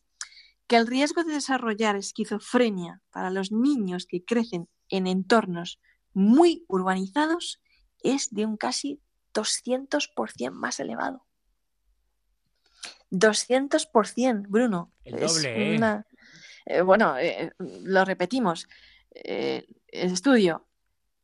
que 0.68 0.78
el 0.78 0.88
riesgo 0.88 1.24
de 1.24 1.34
desarrollar 1.34 1.96
esquizofrenia 1.96 3.02
para 3.12 3.30
los 3.30 3.52
niños 3.52 4.06
que 4.06 4.24
crecen 4.24 4.68
en 4.90 5.08
entornos 5.08 5.80
muy 6.14 6.66
urbanizados 6.68 7.62
es 8.02 8.34
de 8.34 8.46
un 8.46 8.58
casi 8.58 9.02
200% 9.34 10.52
más 10.52 10.80
elevado. 10.80 11.26
200%, 13.12 14.46
Bruno. 14.48 14.92
El 15.04 15.20
doble, 15.20 15.76
¿eh? 15.76 16.04
Eh, 16.66 16.82
bueno, 16.82 17.18
eh, 17.18 17.52
lo 17.60 18.06
repetimos. 18.06 18.68
el 19.12 19.66
estudio. 19.92 20.68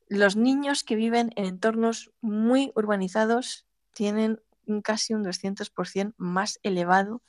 Los 0.07 0.35
niños 0.35 0.83
que 0.83 0.95
viven 0.95 1.31
en 1.35 1.45
entornos 1.45 2.11
muy 2.21 2.71
urbanizados 2.75 3.65
tienen 3.93 4.41
casi 4.83 5.13
un 5.13 5.23
200% 5.23 6.13
más 6.17 6.59
elevado 6.63 7.21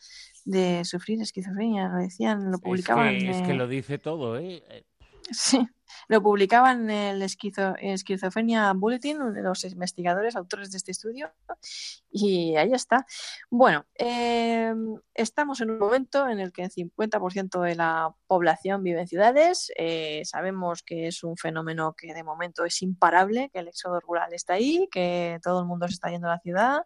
de 0.44 0.84
sufrir 0.84 1.20
esquizofrenia. 1.20 1.88
Lo 1.88 1.98
decían, 1.98 2.50
lo 2.50 2.58
publicaban. 2.58 3.14
Es 3.14 3.42
que, 3.42 3.54
lo 3.54 3.68
dice 3.68 3.98
todo, 3.98 4.38
¿eh? 4.38 4.62
Sí, 5.30 5.66
lo 6.08 6.22
publicaban 6.22 6.90
en 6.90 7.16
el 7.16 7.22
Esquizofrenia 7.22 8.72
Bulletin, 8.74 9.18
los 9.42 9.64
investigadores, 9.64 10.36
autores 10.36 10.70
de 10.70 10.78
este 10.78 10.92
estudio, 10.92 11.32
y 12.10 12.56
ahí 12.56 12.72
está. 12.72 13.06
Bueno, 13.50 13.86
em, 13.94 14.98
estamos 15.14 15.60
en 15.60 15.70
un 15.70 15.78
momento 15.78 16.28
en 16.28 16.40
el 16.40 16.52
que 16.52 16.64
el 16.64 16.70
50% 16.70 17.60
de 17.62 17.74
la 17.74 18.14
población 18.26 18.82
vive 18.82 19.00
en 19.00 19.08
ciudades. 19.08 19.72
Eh, 19.76 20.22
sabemos 20.24 20.82
que 20.82 21.06
es 21.08 21.24
un 21.24 21.36
fenómeno 21.36 21.94
que 21.96 22.14
de 22.14 22.22
momento 22.22 22.64
es 22.64 22.82
imparable, 22.82 23.50
que 23.50 23.60
el 23.60 23.68
éxodo 23.68 24.00
rural 24.00 24.32
está 24.32 24.54
ahí, 24.54 24.88
que 24.90 25.38
todo 25.42 25.60
el 25.60 25.66
mundo 25.66 25.86
se 25.88 25.94
está 25.94 26.10
yendo 26.10 26.28
a 26.28 26.32
la 26.32 26.40
ciudad, 26.40 26.82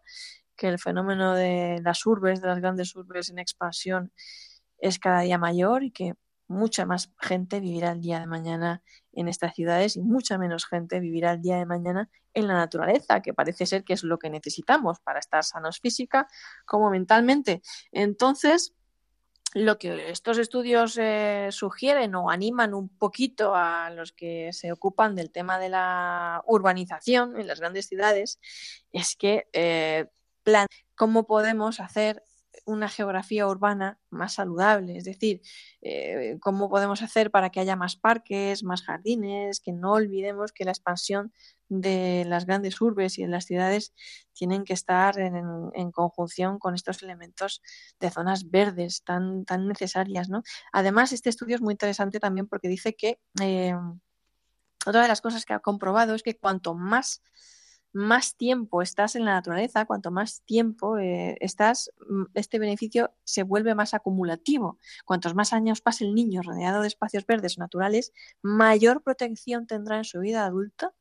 que 0.55 0.67
el 0.67 0.79
fenómeno 0.79 1.35
de 1.35 1.79
las 1.83 2.05
urbes, 2.05 2.41
de 2.41 2.47
las 2.47 2.59
grandes 2.59 2.95
urbes 2.95 3.29
en 3.29 3.39
expansión, 3.39 4.11
es 4.79 4.99
cada 4.99 5.21
día 5.21 5.37
mayor 5.37 5.83
y 5.83 5.91
que 5.91 6.15
mucha 6.47 6.85
más 6.85 7.11
gente 7.19 7.59
vivirá 7.59 7.91
el 7.91 8.01
día 8.01 8.19
de 8.19 8.27
mañana 8.27 8.81
en 9.13 9.27
estas 9.27 9.53
ciudades 9.53 9.95
y 9.95 10.01
mucha 10.01 10.37
menos 10.37 10.65
gente 10.65 10.99
vivirá 10.99 11.33
el 11.33 11.41
día 11.41 11.57
de 11.57 11.65
mañana 11.65 12.09
en 12.33 12.47
la 12.47 12.53
naturaleza, 12.53 13.21
que 13.21 13.33
parece 13.33 13.65
ser 13.65 13.83
que 13.83 13.93
es 13.93 14.03
lo 14.03 14.19
que 14.19 14.29
necesitamos 14.29 14.99
para 14.99 15.19
estar 15.19 15.43
sanos 15.43 15.79
física 15.79 16.27
como 16.65 16.89
mentalmente. 16.89 17.61
Entonces, 17.91 18.73
lo 19.53 19.77
que 19.77 20.11
estos 20.11 20.37
estudios 20.37 20.97
eh, 20.97 21.47
sugieren 21.51 22.15
o 22.15 22.29
animan 22.29 22.73
un 22.73 22.89
poquito 22.89 23.55
a 23.55 23.89
los 23.89 24.11
que 24.11 24.51
se 24.53 24.71
ocupan 24.71 25.15
del 25.15 25.31
tema 25.31 25.57
de 25.57 25.69
la 25.69 26.43
urbanización 26.45 27.39
en 27.39 27.47
las 27.47 27.59
grandes 27.59 27.87
ciudades 27.87 28.39
es 28.91 29.15
que 29.15 29.47
eh, 29.53 30.07
plan 30.43 30.67
cómo 30.95 31.25
podemos 31.25 31.79
hacer 31.79 32.23
una 32.67 32.89
geografía 32.89 33.47
urbana 33.47 33.97
más 34.09 34.33
saludable, 34.33 34.97
es 34.97 35.05
decir, 35.05 35.41
eh, 35.81 36.37
cómo 36.41 36.69
podemos 36.69 37.01
hacer 37.01 37.31
para 37.31 37.49
que 37.49 37.61
haya 37.61 37.77
más 37.77 37.95
parques, 37.95 38.61
más 38.61 38.83
jardines, 38.83 39.61
que 39.61 39.71
no 39.71 39.93
olvidemos 39.93 40.51
que 40.51 40.65
la 40.65 40.71
expansión 40.71 41.31
de 41.69 42.25
las 42.27 42.45
grandes 42.45 42.81
urbes 42.81 43.17
y 43.17 43.21
de 43.21 43.29
las 43.29 43.45
ciudades 43.45 43.93
tienen 44.33 44.65
que 44.65 44.73
estar 44.73 45.17
en, 45.17 45.91
conjunción 45.91 46.59
con 46.59 46.75
estos 46.75 47.01
elementos 47.03 47.61
de 48.01 48.11
zonas 48.11 48.49
verdes 48.49 49.01
tan, 49.03 49.45
tan 49.45 49.67
necesarias. 49.69 50.27
¿no? 50.27 50.43
Además, 50.73 51.13
este 51.13 51.29
estudio 51.29 51.55
es 51.55 51.61
muy 51.61 51.71
interesante 51.71 52.19
también 52.19 52.47
porque 52.47 52.67
dice 52.67 52.95
que 52.95 53.21
eh, 53.41 53.73
otra 54.85 55.01
de 55.03 55.07
las 55.07 55.21
cosas 55.21 55.45
que 55.45 55.53
ha 55.53 55.59
comprobado 55.59 56.15
es 56.15 56.21
que 56.21 56.37
cuanto 56.37 56.75
más 56.75 57.21
más 57.97 58.35
tiempo 58.35 58.83
estás 58.83 59.15
en 59.15 59.25
la 59.25 59.33
naturaleza, 59.33 59.85
cuanto 59.85 60.11
más 60.11 60.43
tiempo 60.43 60.99
eh, 60.99 61.35
estás, 61.41 61.91
mm, 62.07 62.25
este 62.35 62.59
beneficio 62.59 63.11
se 63.23 63.41
vuelve 63.43 63.73
más 63.73 63.93
acumulativo. 63.95 64.77
Cuantos 65.03 65.33
más 65.33 65.51
años 65.51 65.81
pase 65.81 66.05
el 66.05 66.13
niño 66.13 66.43
rodeado 66.43 66.81
de 66.81 66.87
espacios 66.87 67.25
verdes 67.25 67.57
naturales, 67.57 68.13
mayor 68.43 69.01
protección 69.01 69.65
tendrá 69.65 69.97
en 69.97 70.03
su 70.03 70.19
vida 70.19 70.45
adulta 70.45 70.93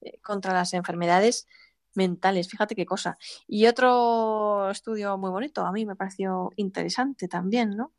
eh, 0.00 0.18
contra 0.22 0.54
las 0.54 0.72
enfermedades 0.72 1.46
mentales. 1.94 2.48
Fíjate 2.48 2.74
qué 2.74 2.86
cosa. 2.86 3.18
Y 3.46 3.66
otro 3.66 4.70
estudio 4.70 5.18
muy 5.18 5.30
bonito, 5.30 5.66
a 5.66 5.72
mí 5.72 5.84
me 5.84 5.96
pareció 5.96 6.52
interesante 6.56 7.28
también, 7.28 7.76
¿no? 7.76 7.92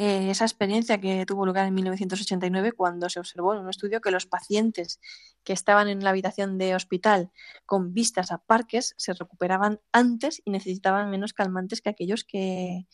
Eh, 0.00 0.30
esa 0.30 0.44
experiencia 0.44 1.00
que 1.00 1.26
tuvo 1.26 1.44
lugar 1.44 1.66
en 1.66 1.74
1989 1.74 2.70
cuando 2.70 3.08
se 3.08 3.18
observó 3.18 3.54
en 3.54 3.62
un 3.62 3.68
estudio 3.68 4.00
que 4.00 4.12
los 4.12 4.26
pacientes 4.26 5.00
que 5.42 5.52
estaban 5.52 5.88
en 5.88 6.04
la 6.04 6.10
habitación 6.10 6.56
de 6.56 6.76
hospital 6.76 7.32
con 7.66 7.92
vistas 7.94 8.30
a 8.30 8.38
parques 8.38 8.94
se 8.96 9.12
recuperaban 9.12 9.80
antes 9.90 10.40
y 10.44 10.52
necesitaban 10.52 11.10
menos 11.10 11.32
calmantes 11.32 11.80
que 11.80 11.90
aquellos 11.90 12.22
que, 12.22 12.86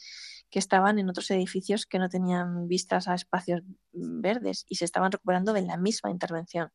que 0.49 0.59
estaban 0.59 0.99
en 0.99 1.11
otros 1.11 1.31
edificios 1.31 1.85
que 1.85 1.99
no 1.99 2.09
tenían 2.09 2.69
vistas 2.69 3.07
a 3.07 3.15
espacios 3.15 3.61
verdes 3.93 4.65
y 4.71 4.77
se 4.77 4.87
estaban 4.87 5.13
recuperando 5.13 5.53
de 5.53 5.61
la 5.61 5.77
misma 5.77 6.11
intervención. 6.11 6.73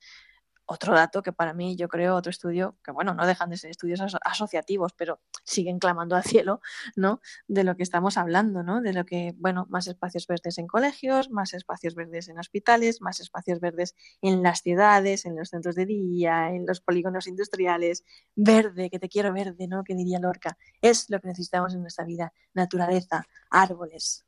Otro 0.70 0.94
dato 0.94 1.24
que 1.24 1.34
para 1.34 1.54
mí, 1.54 1.76
yo 1.76 1.88
creo, 1.88 2.16
otro 2.16 2.30
estudio, 2.30 2.78
que 2.84 2.92
bueno, 2.92 3.16
no 3.16 3.26
dejan 3.26 3.50
de 3.50 3.58
ser 3.58 3.72
estudios 3.72 4.00
asociativos, 4.24 4.94
pero 4.94 5.20
siguen 5.44 5.80
clamando 5.80 6.16
al 6.16 6.24
cielo, 6.24 6.62
¿no? 6.96 7.22
De 7.48 7.64
lo 7.64 7.76
que 7.76 7.82
estamos 7.82 8.18
hablando, 8.18 8.62
¿no? 8.62 8.80
De 8.80 8.94
lo 8.94 9.04
que, 9.04 9.34
bueno, 9.38 9.66
más 9.70 9.88
espacios 9.88 10.28
verdes 10.28 10.60
en 10.60 10.68
colegios, 10.68 11.32
más 11.32 11.56
espacios 11.56 11.96
verdes 11.96 12.30
en 12.30 12.38
hospitales, 12.38 13.02
más 13.02 13.20
espacios 13.20 13.60
verdes 13.60 13.96
en 14.22 14.44
las 14.44 14.62
ciudades, 14.62 15.26
en 15.26 15.36
los 15.36 15.50
centros 15.50 15.74
de 15.74 15.88
día, 15.88 16.50
en 16.50 16.68
los 16.68 16.82
polígonos 16.82 17.26
industriales, 17.26 18.04
verde, 18.36 18.92
que 18.92 19.00
te 19.00 19.10
quiero 19.10 19.34
verde, 19.34 19.68
¿no? 19.68 19.84
Que 19.84 19.96
diría 19.96 20.20
Lorca. 20.20 20.56
Es 20.82 21.10
lo 21.10 21.20
que 21.20 21.30
necesitamos 21.30 21.74
en 21.74 21.82
nuestra 21.82 22.06
vida, 22.06 22.32
naturaleza, 22.54 23.26
árboles, 23.50 24.24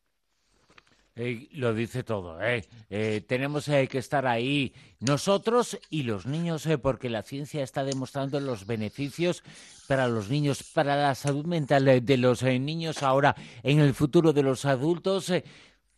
lo 1.15 1.73
dice 1.73 2.03
todo. 2.03 2.41
¿eh? 2.41 2.65
eh 2.89 3.21
tenemos 3.27 3.67
eh, 3.67 3.87
que 3.87 3.97
estar 3.97 4.25
ahí 4.25 4.73
nosotros 4.99 5.77
y 5.89 6.03
los 6.03 6.25
niños, 6.25 6.65
eh, 6.65 6.77
porque 6.77 7.09
la 7.09 7.23
ciencia 7.23 7.63
está 7.63 7.83
demostrando 7.83 8.39
los 8.39 8.65
beneficios 8.65 9.43
para 9.87 10.07
los 10.07 10.29
niños, 10.29 10.63
para 10.63 10.95
la 10.95 11.15
salud 11.15 11.45
mental 11.45 12.05
de 12.05 12.17
los 12.17 12.43
niños 12.43 13.03
ahora, 13.03 13.35
en 13.63 13.79
el 13.79 13.93
futuro 13.93 14.31
de 14.31 14.43
los 14.43 14.63
adultos, 14.65 15.31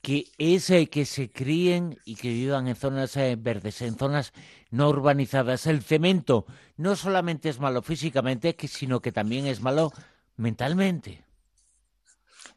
que 0.01 0.25
es 0.37 0.67
que 0.89 1.05
se 1.05 1.31
críen 1.31 1.97
y 2.03 2.15
que 2.15 2.29
vivan 2.29 2.67
en 2.67 2.75
zonas 2.75 3.15
verdes, 3.37 3.81
en 3.81 3.95
zonas 3.95 4.33
no 4.71 4.89
urbanizadas. 4.89 5.67
El 5.67 5.83
cemento 5.83 6.45
no 6.75 6.95
solamente 6.95 7.49
es 7.49 7.59
malo 7.59 7.83
físicamente, 7.83 8.55
sino 8.67 8.99
que 8.99 9.11
también 9.11 9.45
es 9.45 9.61
malo 9.61 9.91
mentalmente 10.37 11.22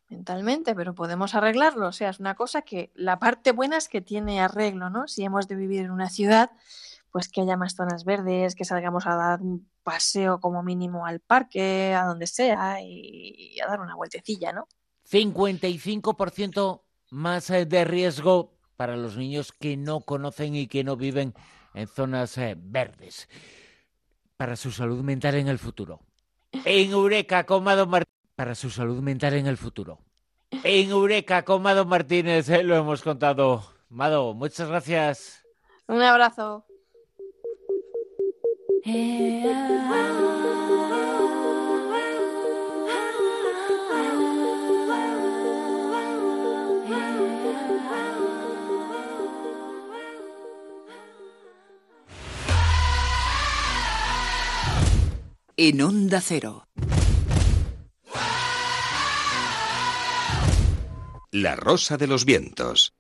mentalmente, 0.09 0.75
pero 0.75 0.95
podemos 0.95 1.35
arreglarlo. 1.35 1.89
O 1.89 1.93
sea, 1.93 2.11
es 2.11 2.21
una 2.21 2.35
cosa 2.35 2.63
que 2.63 2.91
la 2.95 3.19
parte 3.19 3.53
buena 3.53 3.77
es 3.77 3.89
que 3.89 4.01
tiene 4.01 4.41
arreglo, 4.41 4.91
¿no? 4.91 5.09
Si 5.09 5.25
hemos 5.25 5.49
de 5.49 5.57
vivir 5.57 5.85
en 5.85 5.91
una 5.91 6.09
ciudad, 6.09 6.51
pues 7.11 7.29
que 7.29 7.41
haya 7.41 7.57
más 7.57 7.75
zonas 7.75 8.05
verdes, 8.05 8.55
que 8.55 8.65
salgamos 8.65 9.07
a 9.07 9.17
dar 9.17 9.41
un 9.41 9.69
paseo 9.83 10.41
como 10.41 10.63
mínimo 10.63 11.07
al 11.07 11.21
parque, 11.21 11.95
a 11.95 12.05
donde 12.05 12.27
sea, 12.27 12.81
y, 12.83 13.59
a 13.61 13.67
dar 13.67 13.81
una 13.81 13.95
vueltecilla, 13.95 14.53
¿no? 14.53 14.69
55% 15.11 16.83
más 17.11 17.51
eh, 17.51 17.67
de 17.67 17.85
riesgo 17.85 18.53
para 18.77 18.97
los 18.97 19.17
niños 19.17 19.53
que 19.53 19.77
no 19.77 20.01
conocen 20.01 20.55
y 20.57 20.67
que 20.67 20.85
no 20.85 20.97
viven 20.97 21.35
en 21.75 21.87
zonas 21.87 22.37
eh, 22.39 22.57
verdes. 22.59 23.29
Para 24.37 24.57
su 24.57 24.71
salud 24.71 25.03
mental 25.03 25.37
en 25.37 25.49
el 25.49 25.59
futuro. 25.59 26.01
En 26.65 26.91
Eureka, 26.91 27.45
Comado 27.45 27.87
Martín 27.87 28.16
para 28.37 28.55
su 28.55 28.71
salud 28.71 29.03
mental 29.03 29.35
en 29.35 29.47
el 29.47 29.57
futuro. 29.57 29.99
En 30.51 30.91
Eureka 30.91 31.45
con 31.45 31.63
Mado 31.63 31.85
Martínez 31.87 32.49
eh, 32.51 32.63
lo 32.63 32.77
hemos 32.77 33.03
contado. 33.03 33.65
Mado, 33.89 34.35
muchas 34.35 34.69
gracias. 34.69 35.43
Un 35.89 36.03
abrazo. 36.03 36.65
En 55.59 55.81
Onda 55.81 56.21
Cero. 56.21 56.66
La 61.37 61.55
Rosa 61.55 61.99
de 61.99 62.07
los 62.07 62.25
Vientos. 62.25 62.95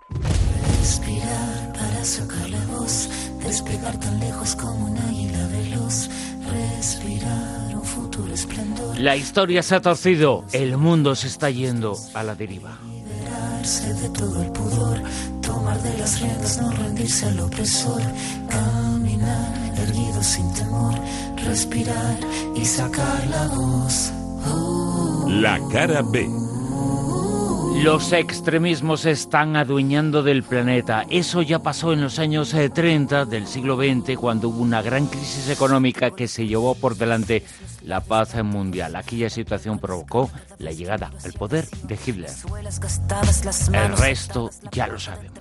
Respirar 0.79 1.73
para 1.73 2.05
sacar 2.05 2.51
la 2.51 2.63
voz, 2.67 3.09
despegar 3.43 3.99
tan 3.99 4.21
lejos 4.21 4.55
como 4.57 4.91
un 4.91 4.99
águila 4.99 5.47
veloz. 5.47 6.11
Respirar 6.53 7.75
un 7.75 7.83
futuro 7.83 8.35
esplendor. 8.35 8.99
La 8.99 9.17
historia 9.17 9.63
se 9.63 9.77
ha 9.77 9.81
torcido, 9.81 10.45
el 10.53 10.77
mundo 10.77 11.15
se 11.15 11.29
está 11.29 11.49
yendo 11.49 11.97
a 12.13 12.23
la 12.23 12.35
deriva. 12.35 12.77
Liberarse 12.85 13.95
de 13.95 14.11
todo 14.11 14.43
el 14.43 14.53
pudor, 14.53 15.01
tomar 15.41 15.83
de 15.83 15.97
las 15.97 16.21
riendas, 16.21 16.61
no 16.61 16.71
rendirse 16.73 17.25
al 17.25 17.41
opresor. 17.41 18.03
Caminar 18.51 19.79
erguido 19.79 20.23
sin 20.23 20.53
temor, 20.53 20.95
respirar 21.43 22.19
y 22.55 22.67
sacar 22.67 23.27
la 23.29 23.49
voz. 23.49 24.13
La 25.27 25.59
cara 25.73 26.03
B 26.03 26.46
los 27.83 28.13
extremismos 28.13 29.05
están 29.05 29.57
adueñando 29.57 30.23
del 30.23 30.43
planeta. 30.43 31.05
Eso 31.11 31.43
ya 31.43 31.59
pasó 31.59 31.93
en 31.93 32.01
los 32.01 32.19
años 32.19 32.55
30 32.73 33.23
eh, 33.23 33.27
del 33.27 33.47
siglo 33.47 33.77
XX, 33.77 34.17
cuando 34.17 34.49
hubo 34.49 34.63
una 34.63 34.83
gran 34.83 35.07
crisis 35.07 35.49
económica 35.51 36.11
que 36.11 36.27
se 36.29 36.47
llevó 36.47 36.75
por 36.75 36.97
delante 36.97 37.43
la 37.87 38.01
paz 38.01 38.35
mundial. 38.43 38.97
Aquella 38.97 39.31
situación 39.31 39.79
provocó 39.79 40.29
la 40.59 40.73
llegada 40.73 41.11
al 41.25 41.33
poder 41.33 41.67
de 41.85 41.99
Hitler. 42.05 42.31
El 43.73 43.97
resto 43.97 44.51
ya 44.73 44.89
lo 44.89 44.99
sabemos. 44.99 45.41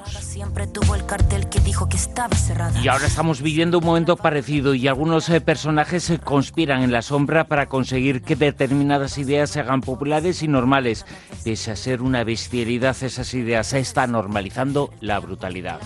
Y 2.84 2.88
ahora 2.88 3.08
estamos 3.08 3.42
viviendo 3.42 3.80
un 3.80 3.86
momento 3.86 4.16
parecido 4.16 4.76
y 4.76 4.88
algunos 4.88 5.28
eh, 5.30 5.42
personajes 5.42 6.04
se 6.04 6.20
conspiran 6.20 6.84
en 6.84 6.92
la 6.92 7.02
sombra 7.02 7.46
para 7.46 7.66
conseguir 7.66 8.22
que 8.22 8.36
determinadas 8.36 9.18
ideas 9.18 9.50
se 9.50 9.60
hagan 9.60 9.82
populares 9.82 10.44
y 10.44 10.48
normales, 10.48 11.06
pese 11.44 11.72
a 11.72 11.76
ser 11.76 12.02
una 12.02 12.24
bestialidad 12.24 12.96
esas 13.02 13.34
ideas, 13.34 13.68
se 13.68 13.80
está 13.80 14.06
normalizando 14.08 14.92
la 15.02 15.20
brutalidad. 15.20 15.80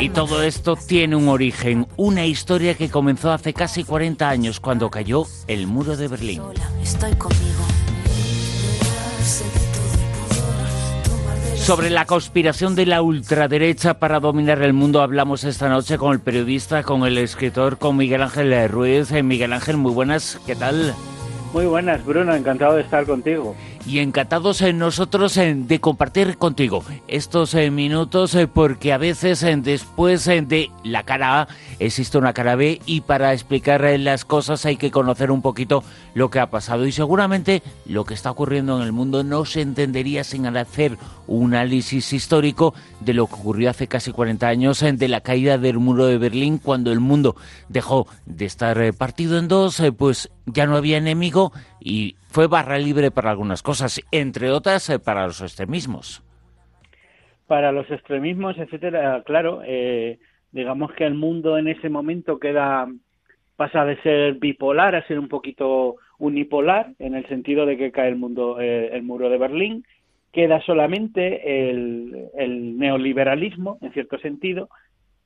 Y 0.00 0.08
todo 0.08 0.42
esto 0.42 0.76
tiene 0.76 1.16
un 1.16 1.28
origen, 1.28 1.86
una 1.96 2.26
historia 2.26 2.74
que 2.74 2.90
comenzó 2.90 3.30
hace 3.32 3.52
casi 3.52 3.84
40 3.84 4.28
años 4.28 4.58
cuando 4.60 4.90
cayó 4.90 5.26
el 5.46 5.66
muro 5.66 5.96
de 5.96 6.08
Berlín. 6.08 6.42
Sobre 11.56 11.88
la 11.88 12.04
conspiración 12.04 12.74
de 12.74 12.84
la 12.84 13.00
ultraderecha 13.00 13.98
para 13.98 14.20
dominar 14.20 14.60
el 14.60 14.72
mundo 14.72 15.00
hablamos 15.00 15.44
esta 15.44 15.68
noche 15.68 15.96
con 15.98 16.12
el 16.12 16.20
periodista, 16.20 16.82
con 16.82 17.04
el 17.06 17.16
escritor, 17.16 17.78
con 17.78 17.96
Miguel 17.96 18.22
Ángel 18.22 18.68
Ruiz. 18.68 19.12
Eh, 19.12 19.22
Miguel 19.22 19.52
Ángel, 19.52 19.76
muy 19.76 19.92
buenas, 19.92 20.40
¿qué 20.46 20.56
tal? 20.56 20.94
Muy 21.54 21.66
buenas, 21.66 22.04
Bruno, 22.04 22.34
encantado 22.34 22.74
de 22.74 22.82
estar 22.82 23.06
contigo. 23.06 23.54
Y 23.86 23.98
encantados 23.98 24.62
en 24.62 24.78
nosotros 24.78 25.34
de 25.34 25.80
compartir 25.80 26.38
contigo 26.38 26.82
estos 27.06 27.52
eh, 27.54 27.70
minutos 27.70 28.34
eh, 28.34 28.46
porque 28.46 28.94
a 28.94 28.98
veces 28.98 29.44
después 29.62 30.24
de 30.24 30.70
la 30.82 31.02
cara 31.02 31.42
A 31.42 31.48
existe 31.78 32.16
una 32.16 32.32
cara 32.32 32.56
B 32.56 32.80
y 32.86 33.02
para 33.02 33.34
explicar 33.34 33.82
las 34.00 34.24
cosas 34.24 34.64
hay 34.64 34.76
que 34.76 34.90
conocer 34.90 35.30
un 35.30 35.42
poquito 35.42 35.84
lo 36.14 36.30
que 36.30 36.40
ha 36.40 36.48
pasado. 36.48 36.86
Y 36.86 36.92
seguramente 36.92 37.62
lo 37.84 38.06
que 38.06 38.14
está 38.14 38.30
ocurriendo 38.30 38.78
en 38.78 38.84
el 38.84 38.92
mundo 38.92 39.22
no 39.22 39.44
se 39.44 39.60
entendería 39.60 40.24
sin 40.24 40.46
hacer 40.46 40.96
un 41.26 41.54
análisis 41.54 42.12
histórico 42.12 42.74
de 43.00 43.14
lo 43.14 43.26
que 43.26 43.34
ocurrió 43.34 43.70
hace 43.70 43.86
casi 43.86 44.12
40 44.12 44.46
años 44.46 44.80
de 44.80 45.08
la 45.08 45.20
caída 45.20 45.58
del 45.58 45.78
muro 45.78 46.06
de 46.06 46.18
Berlín 46.18 46.58
cuando 46.58 46.90
el 46.90 47.00
mundo 47.00 47.36
dejó 47.68 48.06
de 48.24 48.46
estar 48.46 48.80
eh, 48.80 48.92
partido 48.92 49.38
en 49.38 49.48
dos, 49.48 49.82
pues 49.96 50.30
ya 50.46 50.66
no 50.66 50.76
había 50.76 50.98
enemigo 50.98 51.52
y 51.80 52.16
fue 52.28 52.46
barra 52.46 52.78
libre 52.78 53.10
para 53.10 53.30
algunas 53.30 53.62
cosas, 53.62 54.00
entre 54.10 54.50
otras 54.50 54.88
eh, 54.90 54.98
para 54.98 55.26
los 55.26 55.40
extremismos. 55.40 56.22
Para 57.46 57.72
los 57.72 57.90
extremismos, 57.90 58.56
etcétera, 58.58 59.22
claro, 59.24 59.60
eh, 59.64 60.18
digamos 60.52 60.92
que 60.92 61.04
el 61.04 61.14
mundo 61.14 61.58
en 61.58 61.68
ese 61.68 61.88
momento 61.88 62.38
queda 62.38 62.86
pasa 63.56 63.84
de 63.84 64.00
ser 64.02 64.34
bipolar 64.34 64.96
a 64.96 65.06
ser 65.06 65.18
un 65.18 65.28
poquito 65.28 65.96
unipolar 66.18 66.92
en 66.98 67.14
el 67.14 67.26
sentido 67.28 67.66
de 67.66 67.76
que 67.76 67.92
cae 67.92 68.08
el 68.08 68.16
mundo 68.16 68.60
eh, 68.60 68.90
el 68.92 69.02
muro 69.04 69.28
de 69.28 69.38
Berlín 69.38 69.84
queda 70.32 70.60
solamente 70.62 71.70
el, 71.70 72.30
el 72.36 72.76
neoliberalismo 72.78 73.78
en 73.80 73.92
cierto 73.92 74.18
sentido 74.18 74.68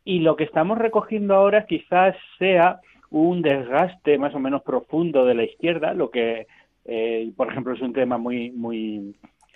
y 0.05 0.21
lo 0.21 0.37
que 0.37 0.45
estamos 0.45 0.77
recogiendo 0.77 1.35
ahora 1.35 1.65
quizás 1.67 2.15
sea 2.39 2.81
un 3.11 3.43
desgaste 3.43 4.19
más 4.19 4.35
o 4.35 4.39
menos 4.39 4.63
profundo 4.63 5.25
de 5.25 5.35
la 5.35 5.45
izquierda, 5.45 5.95
lo 5.95 6.11
que, 6.11 6.47
eh, 6.85 7.31
por 7.37 7.51
ejemplo, 7.51 7.75
es 7.75 7.81
un 7.81 7.93
tema 7.93 8.19
muy, 8.19 8.51
muy, 8.51 9.15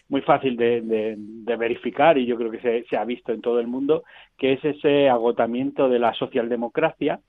muy 0.09 0.21
fácil 0.23 0.57
de, 0.57 1.17
verificar 1.59 2.19
y 2.19 2.27
yo 2.27 2.37
creo 2.37 2.51
que 2.51 2.61
se, 2.61 2.85
se, 2.85 2.97
ha 2.97 3.05
visto 3.05 3.33
en 3.33 3.41
todo 3.41 3.61
el 3.61 3.67
mundo, 3.67 4.05
que 4.39 4.55
es 4.55 4.65
ese 4.65 5.09
agotamiento 5.09 5.89
de 5.89 5.99
la 5.99 6.13
socialdemocracia, 6.15 7.21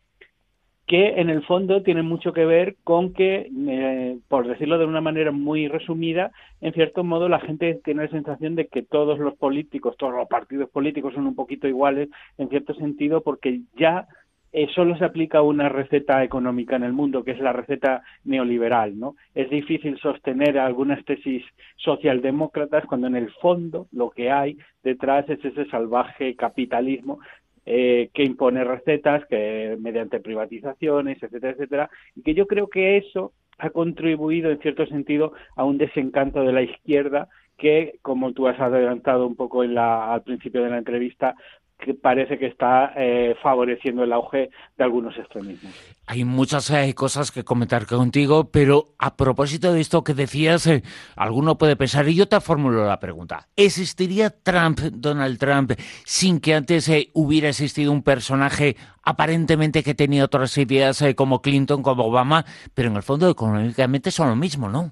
que 0.86 1.22
en 1.22 1.30
el 1.30 1.44
fondo 1.44 1.82
tiene 1.82 2.04
mucho 2.04 2.34
que 2.34 2.46
ver 2.46 2.76
con 2.84 3.14
que, 3.14 3.50
eh, 3.70 4.18
por 4.28 4.48
decirlo 4.48 4.78
de 4.78 4.86
una 4.86 5.00
manera 5.00 5.32
muy 5.32 5.68
resumida, 5.68 6.32
en 6.60 6.74
cierto 6.74 7.04
modo 7.04 7.30
la 7.30 7.40
gente 7.40 7.80
tiene 7.86 8.04
la 8.04 8.10
sensación 8.10 8.56
de 8.56 8.68
que 8.68 8.84
todos 8.84 9.18
los 9.18 9.36
políticos, 9.36 9.96
todos 9.98 10.14
los 10.14 10.28
partidos 10.28 10.70
políticos 10.70 11.14
son 11.14 11.26
un 11.26 11.36
poquito 11.36 11.68
iguales, 11.68 12.10
en 12.38 12.50
cierto 12.50 12.74
sentido, 12.74 13.22
porque 13.22 13.62
ya 13.78 14.08
eh, 14.54 14.68
solo 14.76 14.96
se 14.98 15.06
aplica 15.06 15.42
una 15.42 15.68
receta 15.68 16.24
económica 16.24 16.76
en 16.76 16.84
el 16.84 16.94
mundo, 16.94 17.24
que 17.24 17.32
es 17.32 17.40
la 17.40 17.54
receta 17.54 18.04
neoliberal, 18.24 19.00
¿no? 19.00 19.16
Es 19.34 19.50
difícil 19.50 19.98
sostener 19.98 20.60
algunas 20.60 21.04
tesis 21.06 21.44
socialdemócratas 21.78 22.86
cuando 22.86 23.08
en 23.08 23.16
el 23.16 23.32
fondo 23.32 23.88
lo 23.92 24.12
que 24.12 24.30
hay 24.30 24.60
detrás 24.84 25.28
es 25.28 25.44
ese 25.44 25.66
salvaje 25.66 26.36
capitalismo 26.36 27.20
eh, 27.66 28.12
que 28.14 28.24
impone 28.24 28.64
recetas, 28.64 29.26
que 29.26 29.76
mediante 29.80 30.20
privatizaciones, 30.20 31.22
etcétera, 31.24 31.54
etcétera, 31.54 31.90
y 32.16 32.22
que 32.22 32.36
yo 32.36 32.46
creo 32.46 32.68
que 32.68 32.98
eso 32.98 33.34
ha 33.58 33.72
contribuido 33.72 34.52
en 34.52 34.60
cierto 34.60 34.86
sentido 34.86 35.34
a 35.56 35.64
un 35.64 35.80
desencanto 35.80 36.44
de 36.44 36.54
la 36.54 36.62
izquierda 36.62 37.28
que, 37.58 38.00
como 38.02 38.34
tú 38.34 38.48
has 38.48 38.60
adelantado 38.60 39.26
un 39.26 39.36
poco 39.36 39.64
en 39.64 39.74
la, 39.74 40.14
al 40.14 40.24
principio 40.24 40.64
de 40.64 40.70
la 40.70 40.78
entrevista, 40.78 41.36
que 41.80 41.94
parece 41.94 42.38
que 42.38 42.48
está 42.48 42.94
eh, 42.96 43.36
favoreciendo 43.42 44.04
el 44.04 44.14
auge 44.14 44.50
de 44.78 44.84
algunos 44.84 45.18
extremismos. 45.18 45.74
Hay 46.08 46.24
muchas 46.24 46.70
eh, 46.72 46.94
cosas 46.96 47.32
que 47.32 47.44
comentar 47.44 47.86
contigo, 47.86 48.52
pero 48.52 48.96
a 48.98 49.16
propósito 49.16 49.74
de 49.74 49.82
esto 49.82 50.04
que 50.04 50.14
decías, 50.14 50.66
eh, 50.68 50.84
alguno 51.16 51.58
puede 51.58 51.76
pensar, 51.76 52.08
y 52.08 52.16
yo 52.16 52.28
te 52.28 52.40
formulo 52.40 52.86
la 52.86 53.00
pregunta, 53.00 53.48
¿existiría 53.56 54.30
Trump, 54.30 54.80
Donald 54.80 55.38
Trump, 55.38 55.74
sin 56.06 56.40
que 56.40 56.56
antes 56.56 56.90
hubiera 57.14 57.50
existido 57.50 57.92
un 57.92 58.04
personaje 58.04 58.76
aparentemente 59.04 59.84
que 59.84 59.94
tenía 59.94 60.26
otras 60.26 60.58
ideas 60.58 61.04
como 61.16 61.42
Clinton, 61.42 61.84
como 61.84 62.06
Obama, 62.06 62.46
pero 62.74 62.90
en 62.90 62.96
el 62.96 63.04
fondo 63.04 63.30
económicamente 63.30 64.12
son 64.12 64.30
lo 64.30 64.36
mismo, 64.36 64.70
¿no? 64.70 64.92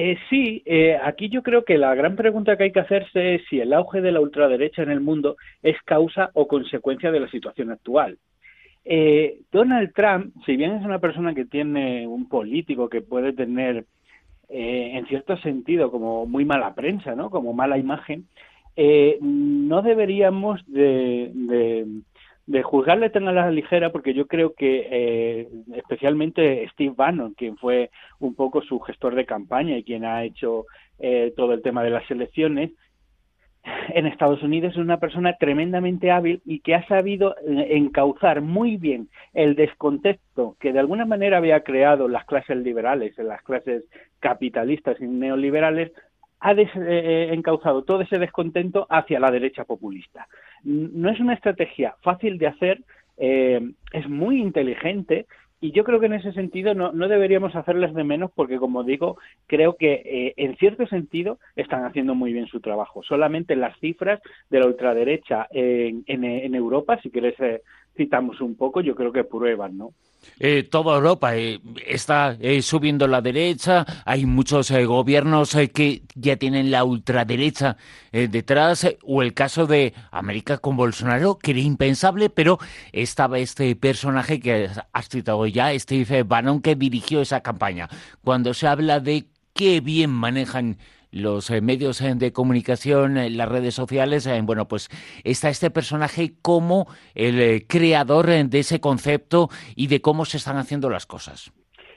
Eh, 0.00 0.16
sí, 0.30 0.62
eh, 0.64 0.96
aquí 1.02 1.28
yo 1.28 1.42
creo 1.42 1.64
que 1.64 1.76
la 1.76 1.92
gran 1.96 2.14
pregunta 2.14 2.56
que 2.56 2.62
hay 2.62 2.70
que 2.70 2.78
hacerse 2.78 3.34
es 3.34 3.42
si 3.50 3.58
el 3.58 3.72
auge 3.72 4.00
de 4.00 4.12
la 4.12 4.20
ultraderecha 4.20 4.80
en 4.80 4.92
el 4.92 5.00
mundo 5.00 5.36
es 5.60 5.74
causa 5.82 6.30
o 6.34 6.46
consecuencia 6.46 7.10
de 7.10 7.18
la 7.18 7.28
situación 7.28 7.72
actual. 7.72 8.16
Eh, 8.84 9.40
Donald 9.50 9.92
Trump, 9.92 10.32
si 10.46 10.54
bien 10.54 10.70
es 10.76 10.84
una 10.84 11.00
persona 11.00 11.34
que 11.34 11.46
tiene 11.46 12.06
un 12.06 12.28
político 12.28 12.88
que 12.88 13.00
puede 13.00 13.32
tener, 13.32 13.86
en 14.48 15.04
cierto 15.08 15.36
sentido, 15.38 15.90
como 15.90 16.26
muy 16.26 16.44
mala 16.44 16.76
prensa, 16.76 17.16
¿no? 17.16 17.28
Como 17.28 17.52
mala 17.52 17.76
imagen, 17.76 18.28
no 19.20 19.82
deberíamos 19.82 20.64
de 20.68 21.32
de 21.34 21.86
juzgarle 22.62 23.10
tan 23.10 23.28
a 23.28 23.32
la 23.32 23.50
ligera 23.50 23.90
porque 23.92 24.14
yo 24.14 24.26
creo 24.26 24.54
que 24.54 24.88
eh, 24.90 25.48
especialmente 25.74 26.68
Steve 26.72 26.94
Bannon, 26.96 27.34
quien 27.34 27.56
fue 27.56 27.90
un 28.18 28.34
poco 28.34 28.62
su 28.62 28.80
gestor 28.80 29.14
de 29.14 29.26
campaña 29.26 29.76
y 29.76 29.84
quien 29.84 30.04
ha 30.04 30.24
hecho 30.24 30.66
eh, 30.98 31.32
todo 31.36 31.52
el 31.52 31.62
tema 31.62 31.82
de 31.82 31.90
las 31.90 32.10
elecciones, 32.10 32.70
en 33.90 34.06
Estados 34.06 34.42
Unidos 34.42 34.72
es 34.72 34.78
una 34.78 34.98
persona 34.98 35.34
tremendamente 35.34 36.10
hábil 36.10 36.40
y 36.44 36.60
que 36.60 36.74
ha 36.74 36.86
sabido 36.86 37.36
eh, 37.46 37.68
encauzar 37.70 38.40
muy 38.40 38.76
bien 38.76 39.08
el 39.34 39.54
descontexto 39.54 40.56
que 40.60 40.72
de 40.72 40.78
alguna 40.78 41.04
manera 41.04 41.38
había 41.38 41.62
creado 41.62 42.08
las 42.08 42.24
clases 42.24 42.56
liberales, 42.58 43.16
las 43.18 43.42
clases 43.42 43.84
capitalistas 44.20 45.00
y 45.00 45.06
neoliberales, 45.06 45.92
ha 46.40 46.52
encauzado 46.52 47.82
todo 47.82 48.02
ese 48.02 48.18
descontento 48.18 48.86
hacia 48.90 49.20
la 49.20 49.30
derecha 49.30 49.64
populista 49.64 50.26
no 50.64 51.10
es 51.10 51.20
una 51.20 51.34
estrategia 51.34 51.94
fácil 52.02 52.38
de 52.38 52.46
hacer, 52.46 52.82
eh, 53.16 53.60
es 53.92 54.08
muy 54.08 54.40
inteligente 54.40 55.26
y 55.60 55.72
yo 55.72 55.82
creo 55.82 55.98
que 55.98 56.06
en 56.06 56.12
ese 56.12 56.32
sentido 56.32 56.72
no, 56.74 56.92
no 56.92 57.08
deberíamos 57.08 57.56
hacerles 57.56 57.92
de 57.92 58.04
menos 58.04 58.30
porque, 58.32 58.58
como 58.58 58.84
digo, 58.84 59.18
creo 59.48 59.74
que 59.76 60.02
eh, 60.04 60.34
en 60.36 60.56
cierto 60.56 60.86
sentido 60.86 61.38
están 61.56 61.84
haciendo 61.84 62.14
muy 62.14 62.32
bien 62.32 62.46
su 62.46 62.60
trabajo. 62.60 63.02
Solamente 63.02 63.56
las 63.56 63.76
cifras 63.80 64.20
de 64.50 64.60
la 64.60 64.66
ultraderecha 64.66 65.48
en, 65.50 66.04
en, 66.06 66.54
Europa, 66.54 67.00
si 67.02 67.10
quieres 67.10 67.34
eh, 67.40 67.62
citamos 67.98 68.40
un 68.40 68.54
poco, 68.54 68.80
yo 68.80 68.94
creo 68.94 69.12
que 69.12 69.24
prueban, 69.24 69.76
¿no? 69.76 69.92
Eh, 70.40 70.62
toda 70.62 70.94
Europa 70.94 71.36
eh, 71.36 71.60
está 71.86 72.36
eh, 72.40 72.62
subiendo 72.62 73.08
la 73.08 73.20
derecha, 73.20 73.84
hay 74.04 74.24
muchos 74.24 74.70
gobiernos 74.70 75.56
que 75.74 76.02
ya 76.14 76.36
tienen 76.36 76.70
la 76.70 76.84
ultraderecha 76.84 77.76
detrás, 78.12 78.86
o 79.02 79.22
el 79.22 79.34
caso 79.34 79.66
de 79.66 79.94
América 80.10 80.58
con 80.58 80.76
Bolsonaro, 80.76 81.38
que 81.38 81.50
era 81.50 81.60
impensable, 81.60 82.30
pero 82.30 82.58
estaba 82.92 83.38
este 83.38 83.74
personaje 83.76 84.40
que 84.40 84.70
has 84.92 85.08
citado 85.08 85.46
ya, 85.46 85.76
Steve 85.78 86.22
Bannon, 86.22 86.62
que 86.62 86.74
dirigió 86.74 87.20
esa 87.20 87.42
campaña. 87.42 87.88
Cuando 88.22 88.54
se 88.54 88.66
habla 88.66 89.00
de 89.00 89.26
qué 89.52 89.80
bien 89.80 90.10
manejan 90.10 90.78
los 91.10 91.50
eh, 91.50 91.60
medios 91.60 92.00
eh, 92.00 92.14
de 92.14 92.32
comunicación, 92.32 93.16
eh, 93.16 93.30
las 93.30 93.48
redes 93.48 93.74
sociales, 93.74 94.28
bueno, 94.44 94.68
pues 94.68 94.88
está 95.24 95.48
este 95.48 95.70
personaje 95.70 96.32
como 96.42 96.86
el 97.14 97.66
creador 97.66 98.26
de 98.26 98.58
ese 98.58 98.80
concepto 98.80 99.48
y 99.74 99.86
de 99.86 100.00
cómo 100.00 100.24
se 100.24 100.36
están 100.36 100.56
haciendo 100.56 100.90
las 100.90 101.06
cosas. 101.06 101.52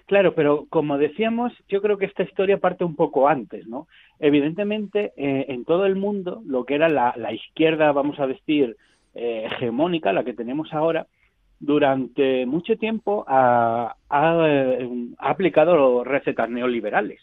Claro, 0.06 0.34
pero 0.36 0.66
como 0.70 0.98
decíamos, 0.98 1.54
yo 1.70 1.82
creo 1.82 1.98
que 1.98 2.06
esta 2.06 2.24
historia 2.24 2.58
parte 2.58 2.84
un 2.84 2.96
poco 2.96 3.28
antes, 3.30 3.66
¿no? 3.68 3.88
Evidentemente, 4.20 5.14
en 5.16 5.64
todo 5.64 5.86
el 5.86 5.96
mundo, 5.96 6.42
lo 6.46 6.66
que 6.66 6.76
era 6.76 6.90
la, 6.90 7.34
izquierda, 7.34 7.92
vamos 7.92 8.20
a 8.20 8.28
decir, 8.28 8.76
hegemónica, 9.14 10.12
la 10.12 10.24
que 10.24 10.34
tenemos 10.34 10.74
ahora, 10.74 11.08
durante 11.60 12.46
mucho 12.46 12.76
tiempo 12.76 13.24
ha 13.28 13.96
aplicado 15.20 16.04
recetas 16.04 16.50
neoliberales 16.50 17.22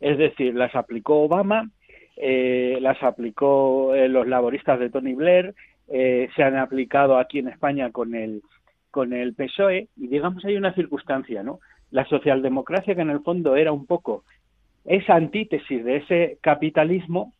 es 0.00 0.16
decir, 0.16 0.54
las 0.54 0.74
aplicó 0.74 1.20
Obama, 1.22 1.70
eh, 2.16 2.78
las 2.80 3.02
aplicó 3.02 3.94
eh, 3.94 4.08
los 4.08 4.26
laboristas 4.26 4.80
de 4.80 4.90
Tony 4.90 5.14
Blair, 5.14 5.54
eh, 5.88 6.28
se 6.34 6.42
han 6.42 6.56
aplicado 6.56 7.18
aquí 7.18 7.38
en 7.38 7.48
España 7.48 7.90
con 7.90 8.14
el, 8.14 8.42
con 8.90 9.12
el 9.12 9.34
PSOE, 9.34 9.88
y 9.96 10.08
digamos 10.08 10.44
hay 10.44 10.56
una 10.56 10.74
circunstancia, 10.74 11.42
¿no? 11.42 11.60
La 11.90 12.06
socialdemocracia, 12.06 12.94
que 12.94 13.00
en 13.02 13.10
el 13.10 13.20
fondo 13.20 13.56
era 13.56 13.72
un 13.72 13.86
poco 13.86 14.24
esa 14.84 15.14
antítesis 15.14 15.84
de 15.84 15.96
ese 15.96 16.38
capitalismo, 16.40 17.34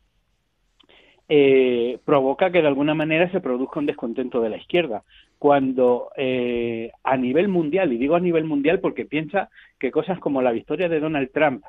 provoca 2.03 2.51
que 2.51 2.61
de 2.61 2.67
alguna 2.67 2.93
manera 2.93 3.31
se 3.31 3.39
produzca 3.39 3.79
un 3.79 3.85
descontento 3.85 4.41
de 4.41 4.49
la 4.49 4.57
izquierda. 4.57 5.03
Cuando 5.39 6.09
a 6.17 7.17
nivel 7.17 7.47
mundial, 7.47 7.93
y 7.93 7.97
digo 7.97 8.15
a 8.15 8.19
nivel 8.19 8.43
mundial 8.43 8.81
porque 8.81 9.05
piensa 9.05 9.49
que 9.79 9.91
cosas 9.91 10.19
como 10.19 10.41
la 10.41 10.51
victoria 10.51 10.89
de 10.89 10.99
Donald 10.99 11.31
Trump 11.31 11.63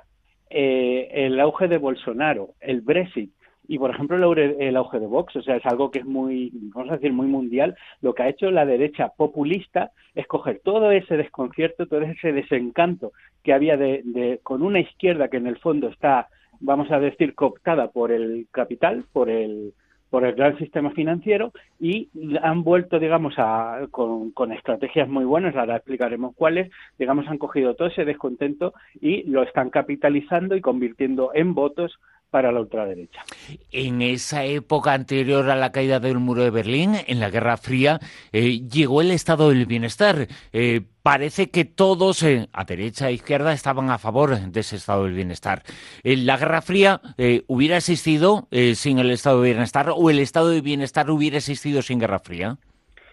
eh, 0.52 1.08
el 1.26 1.40
auge 1.40 1.68
de 1.68 1.78
Bolsonaro, 1.78 2.50
el 2.60 2.80
Brexit 2.82 3.32
y, 3.68 3.78
por 3.78 3.90
ejemplo, 3.90 4.32
el, 4.34 4.76
auge 4.76 4.98
de 4.98 5.06
Vox, 5.06 5.36
o 5.36 5.42
sea, 5.42 5.56
es 5.56 5.64
algo 5.64 5.90
que 5.90 6.00
es 6.00 6.04
muy, 6.04 6.50
vamos 6.74 6.90
a 6.90 6.96
decir, 6.96 7.12
muy 7.12 7.26
mundial. 7.26 7.76
Lo 8.00 8.14
que 8.14 8.22
ha 8.22 8.28
hecho 8.28 8.50
la 8.50 8.66
derecha 8.66 9.12
populista 9.16 9.92
es 10.14 10.26
coger 10.26 10.60
todo 10.64 10.90
ese 10.90 11.16
desconcierto, 11.16 11.86
todo 11.86 12.02
ese 12.02 12.32
desencanto 12.32 13.12
que 13.42 13.52
había 13.52 13.76
de, 13.76 14.40
con 14.42 14.62
una 14.62 14.80
izquierda 14.80 15.28
que 15.28 15.36
en 15.36 15.46
el 15.46 15.58
fondo 15.58 15.88
está, 15.88 16.28
vamos 16.60 16.90
a 16.90 16.98
decir, 16.98 17.34
cooptada 17.34 17.90
por 17.92 18.10
el 18.10 18.46
capital, 18.50 19.04
por 19.12 19.30
el 19.30 19.72
por 20.12 20.26
el 20.26 20.34
gran 20.34 20.58
sistema 20.58 20.90
financiero 20.90 21.52
y 21.80 22.10
han 22.42 22.64
vuelto, 22.64 22.98
digamos, 22.98 23.32
a, 23.38 23.86
con, 23.90 24.30
con, 24.32 24.52
estrategias 24.52 25.08
muy 25.08 25.24
buenas, 25.24 25.56
ahora 25.56 25.76
explicaremos 25.76 26.34
cuáles, 26.36 26.70
digamos, 26.98 27.26
han 27.28 27.38
cogido 27.38 27.74
todo 27.74 27.88
ese 27.88 28.04
descontento 28.04 28.74
y 29.00 29.22
lo 29.22 29.42
están 29.42 29.70
capitalizando 29.70 30.54
y 30.54 30.60
convirtiendo 30.60 31.30
en 31.32 31.54
votos 31.54 31.98
para 32.32 32.50
la 32.50 32.60
ultraderecha. 32.60 33.22
En 33.70 34.00
esa 34.00 34.46
época 34.46 34.94
anterior 34.94 35.50
a 35.50 35.54
la 35.54 35.70
caída 35.70 36.00
del 36.00 36.18
muro 36.18 36.42
de 36.42 36.50
Berlín, 36.50 36.94
en 37.06 37.20
la 37.20 37.28
Guerra 37.28 37.58
Fría, 37.58 38.00
eh, 38.32 38.66
llegó 38.66 39.02
el 39.02 39.10
estado 39.10 39.50
del 39.50 39.66
bienestar. 39.66 40.28
Eh, 40.54 40.80
parece 41.02 41.50
que 41.50 41.66
todos, 41.66 42.22
eh, 42.22 42.48
a 42.54 42.64
derecha 42.64 43.10
e 43.10 43.12
izquierda, 43.12 43.52
estaban 43.52 43.90
a 43.90 43.98
favor 43.98 44.30
de 44.34 44.60
ese 44.60 44.76
estado 44.76 45.04
del 45.04 45.12
bienestar. 45.12 45.62
la 46.02 46.38
Guerra 46.38 46.62
Fría 46.62 47.02
hubiera 47.48 47.76
existido 47.76 48.48
sin 48.74 48.98
el 48.98 49.10
estado 49.10 49.42
del 49.42 49.52
bienestar 49.52 49.92
o 49.94 50.10
el 50.10 50.18
estado 50.18 50.48
del 50.48 50.62
bienestar 50.62 51.10
hubiera 51.10 51.36
existido 51.36 51.82
sin 51.82 51.98
Guerra 51.98 52.18
Fría. 52.18 52.56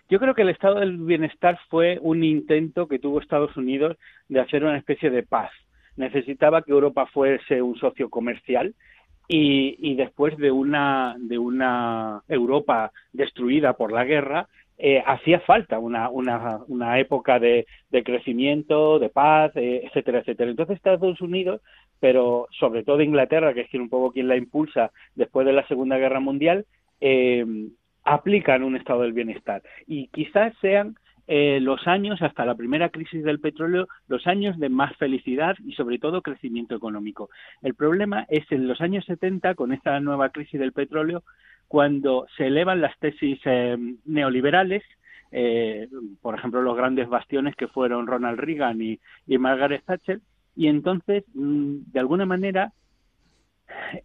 Yo 0.09 0.19
creo 0.19 0.33
que 0.33 0.43
el 0.43 0.49
estado 0.49 0.79
del 0.79 0.97
bienestar 0.97 1.59
fue 1.69 1.99
un 2.01 2.23
intento 2.23 2.87
que 2.87 2.99
tuvo 2.99 3.19
Estados 3.19 3.55
Unidos 3.57 3.97
de 4.29 4.39
hacer 4.39 4.63
una 4.63 4.77
especie 4.77 5.09
de 5.09 5.23
paz. 5.23 5.51
Necesitaba 5.97 6.61
que 6.61 6.71
Europa 6.71 7.05
fuese 7.07 7.61
un 7.61 7.75
socio 7.77 8.09
comercial 8.09 8.73
y, 9.31 9.93
después 9.93 10.35
de 10.37 10.51
una, 10.51 11.15
de 11.19 11.37
una 11.37 12.23
Europa 12.27 12.91
destruida 13.13 13.73
por 13.73 13.91
la 13.91 14.03
guerra, 14.03 14.47
eh, 14.79 15.03
hacía 15.05 15.39
falta 15.41 15.77
una, 15.77 16.09
una, 16.09 16.61
una 16.67 16.99
época 16.99 17.37
de, 17.37 17.67
de, 17.91 18.03
crecimiento, 18.03 18.97
de 18.97 19.09
paz, 19.09 19.51
eh, 19.55 19.81
etcétera, 19.85 20.19
etcétera. 20.19 20.49
Entonces 20.49 20.77
Estados 20.77 21.21
Unidos, 21.21 21.61
pero 21.99 22.47
sobre 22.57 22.83
todo 22.83 23.01
Inglaterra, 23.01 23.53
que 23.53 23.61
es 23.61 23.69
quien 23.69 23.83
un 23.83 23.89
poco 23.89 24.11
quien 24.11 24.27
la 24.27 24.37
impulsa 24.37 24.91
después 25.13 25.45
de 25.45 25.53
la 25.53 25.67
Segunda 25.67 25.97
Guerra 25.97 26.19
Mundial, 26.19 26.65
eh, 26.99 27.45
aplican 28.03 28.63
un 28.63 28.77
estado 28.77 29.01
del 29.01 29.13
bienestar. 29.13 29.61
Y 29.85 30.07
quizás 30.07 30.53
sean 30.59 30.95
eh, 31.31 31.59
los 31.61 31.85
años, 31.87 32.23
hasta 32.23 32.43
la 32.43 32.55
primera 32.55 32.89
crisis 32.89 33.23
del 33.23 33.39
petróleo, 33.39 33.87
los 34.07 34.25
años 34.25 34.57
de 34.57 34.67
más 34.67 34.97
felicidad 34.97 35.55
y 35.63 35.73
sobre 35.73 35.99
todo 35.99 36.23
crecimiento 36.23 36.75
económico. 36.75 37.29
El 37.61 37.75
problema 37.75 38.25
es 38.29 38.51
en 38.51 38.67
los 38.67 38.81
años 38.81 39.05
70, 39.05 39.53
con 39.53 39.71
esta 39.71 39.99
nueva 39.99 40.29
crisis 40.29 40.59
del 40.59 40.73
petróleo, 40.73 41.21
cuando 41.67 42.25
se 42.35 42.47
elevan 42.47 42.81
las 42.81 42.97
tesis 42.97 43.39
eh, 43.45 43.77
neoliberales, 44.05 44.81
eh, 45.31 45.87
por 46.19 46.33
ejemplo, 46.33 46.63
los 46.63 46.75
grandes 46.75 47.07
bastiones 47.07 47.55
que 47.55 47.67
fueron 47.67 48.07
Ronald 48.07 48.39
Reagan 48.39 48.81
y, 48.81 48.99
Margaret 49.37 49.83
Thatcher, 49.85 50.21
y 50.55 50.65
entonces, 50.65 51.25
mm, 51.35 51.91
de 51.91 51.99
alguna 51.99 52.25
manera, 52.25 52.73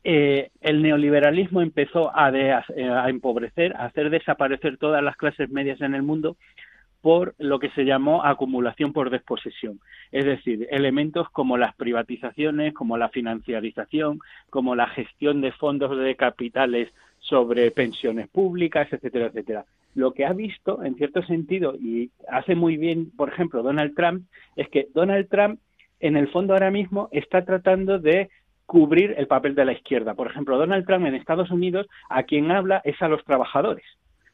eh, 0.05 0.51
el 0.61 0.83
neoliberalismo 0.83 1.63
empezó 1.63 2.15
a, 2.15 2.27
a 2.27 3.09
empobrecer, 3.09 3.75
a 3.77 3.87
hacer 3.87 4.11
desaparecer 4.11 4.77
todas 4.77 5.03
las 5.03 5.17
clases 5.17 5.49
medias 5.49 5.81
en 5.81 5.95
el 5.95 6.03
mundo 6.03 6.37
por 7.05 7.35
lo 7.37 7.59
que 7.59 7.69
se 7.73 7.85
llamó 7.85 8.25
acumulación 8.25 8.95
por 8.95 9.11
desposesión, 9.11 9.79
es 10.11 10.25
decir, 10.25 10.67
elementos 10.71 11.29
como 11.29 11.59
las 11.59 11.75
privatizaciones, 11.75 12.73
como 12.73 12.97
la 12.97 13.11
financiarización, 13.11 14.21
como 14.49 14.75
la 14.75 14.87
gestión 14.87 15.43
de 15.43 15.53
fondos 15.53 15.99
de 15.99 16.17
capitales 16.17 16.89
sobre 17.19 17.71
pensiones 17.73 18.29
públicas, 18.29 18.91
etcétera, 18.91 19.27
etcétera. 19.27 19.67
Lo 19.95 20.15
que 20.15 20.25
ha 20.25 20.33
visto, 20.33 20.83
en 20.83 20.95
cierto 20.95 21.23
sentido, 21.25 21.75
y 21.75 22.11
hace 22.27 22.55
muy 22.55 22.79
bien, 22.79 23.11
por 23.15 23.29
ejemplo, 23.29 23.63
Donald 23.63 23.95
Trump, 23.95 24.25
es 24.57 24.71
que 24.71 24.89
Donald 24.95 25.29
Trump, 25.29 25.61
en 26.01 26.17
el 26.17 26.29
fondo 26.29 26.55
ahora 26.55 26.71
mismo, 26.71 27.11
está 27.13 27.45
tratando 27.45 27.99
de 27.99 28.31
cubrir 28.65 29.15
el 29.19 29.27
papel 29.27 29.55
de 29.55 29.67
la 29.67 29.75
izquierda. 29.75 30.15
Por 30.15 30.29
ejemplo, 30.29 30.57
Donald 30.57 30.87
Trump 30.87 31.05
en 31.05 31.17
Estados 31.17 31.51
Unidos, 31.51 31.87
a 32.09 32.23
quien 32.23 32.51
habla 32.51 32.81
es 32.83 33.03
a 33.03 33.09
los 33.09 33.23
trabajadores 33.25 33.85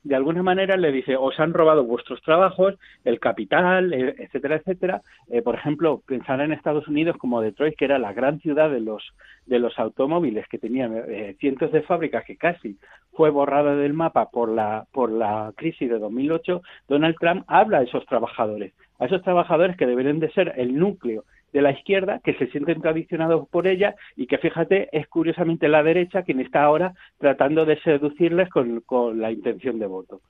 de 0.03 0.17
alguna 0.17 0.43
manera 0.43 0.77
le 0.77 0.93
dice, 0.93 1.17
os 1.17 1.39
han 1.39 1.53
robado 1.53 1.85
vuestros 1.85 2.23
trabajos, 2.23 2.75
el 3.05 3.21
capital, 3.21 3.93
eh, 3.93 4.15
etcétera, 4.19 4.57
etcétera. 4.57 5.03
Eh, 5.29 5.43
por 5.43 5.55
ejemplo, 5.55 6.03
pensar 6.07 6.41
en 6.41 6.53
Estados 6.53 6.89
Unidos 6.89 7.17
como 7.19 7.41
Detroit, 7.41 7.77
que 7.77 7.85
era 7.85 7.99
la 7.99 8.13
gran 8.13 8.41
ciudad 8.41 8.71
de 8.71 8.81
los, 8.81 9.03
de 9.47 9.59
los 9.59 9.79
automóviles, 9.79 10.49
que 10.49 10.59
tenía 10.59 10.87
eh, 10.87 11.37
cientos 11.39 11.71
de 11.73 11.83
fábricas 11.83 12.25
que 12.25 12.37
casi 12.37 12.79
fue 13.13 13.31
borrada 13.31 13.75
del 13.77 13.93
mapa 13.93 14.31
por 14.31 14.49
la, 14.49 14.87
por 14.93 15.11
la 15.11 15.53
crisis 15.57 15.91
de 15.91 15.99
2008, 15.99 16.63
Donald 16.89 17.17
Trump 17.19 17.45
habla 17.47 17.79
a 17.79 17.83
esos 17.83 18.07
trabajadores, 18.07 18.73
a 18.99 19.07
esos 19.07 19.23
trabajadores 19.23 19.77
que 19.77 19.87
deberían 19.87 20.21
de 20.21 20.31
ser 20.33 20.55
el 20.57 20.79
núcleo 20.79 21.25
de 21.53 21.63
la 21.63 21.73
izquierda 21.73 22.21
que 22.23 22.35
se 22.35 22.49
sienten 22.49 22.81
tradicionados 22.81 23.49
por 23.49 23.67
ella 23.67 23.95
y 24.17 24.27
que 24.27 24.39
fíjate 24.39 24.89
es 24.93 25.09
curiosamente 25.09 25.69
la 25.69 25.83
derecha 25.83 26.23
quien 26.23 26.41
está 26.41 26.63
ahora 26.63 26.95
tratando 27.19 27.65
de 27.65 27.81
seducirles 27.81 28.49
con, 28.49 28.81
con 28.81 29.21
la 29.21 29.33
intención 29.33 29.79
de 29.79 29.87
voto. 29.87 30.21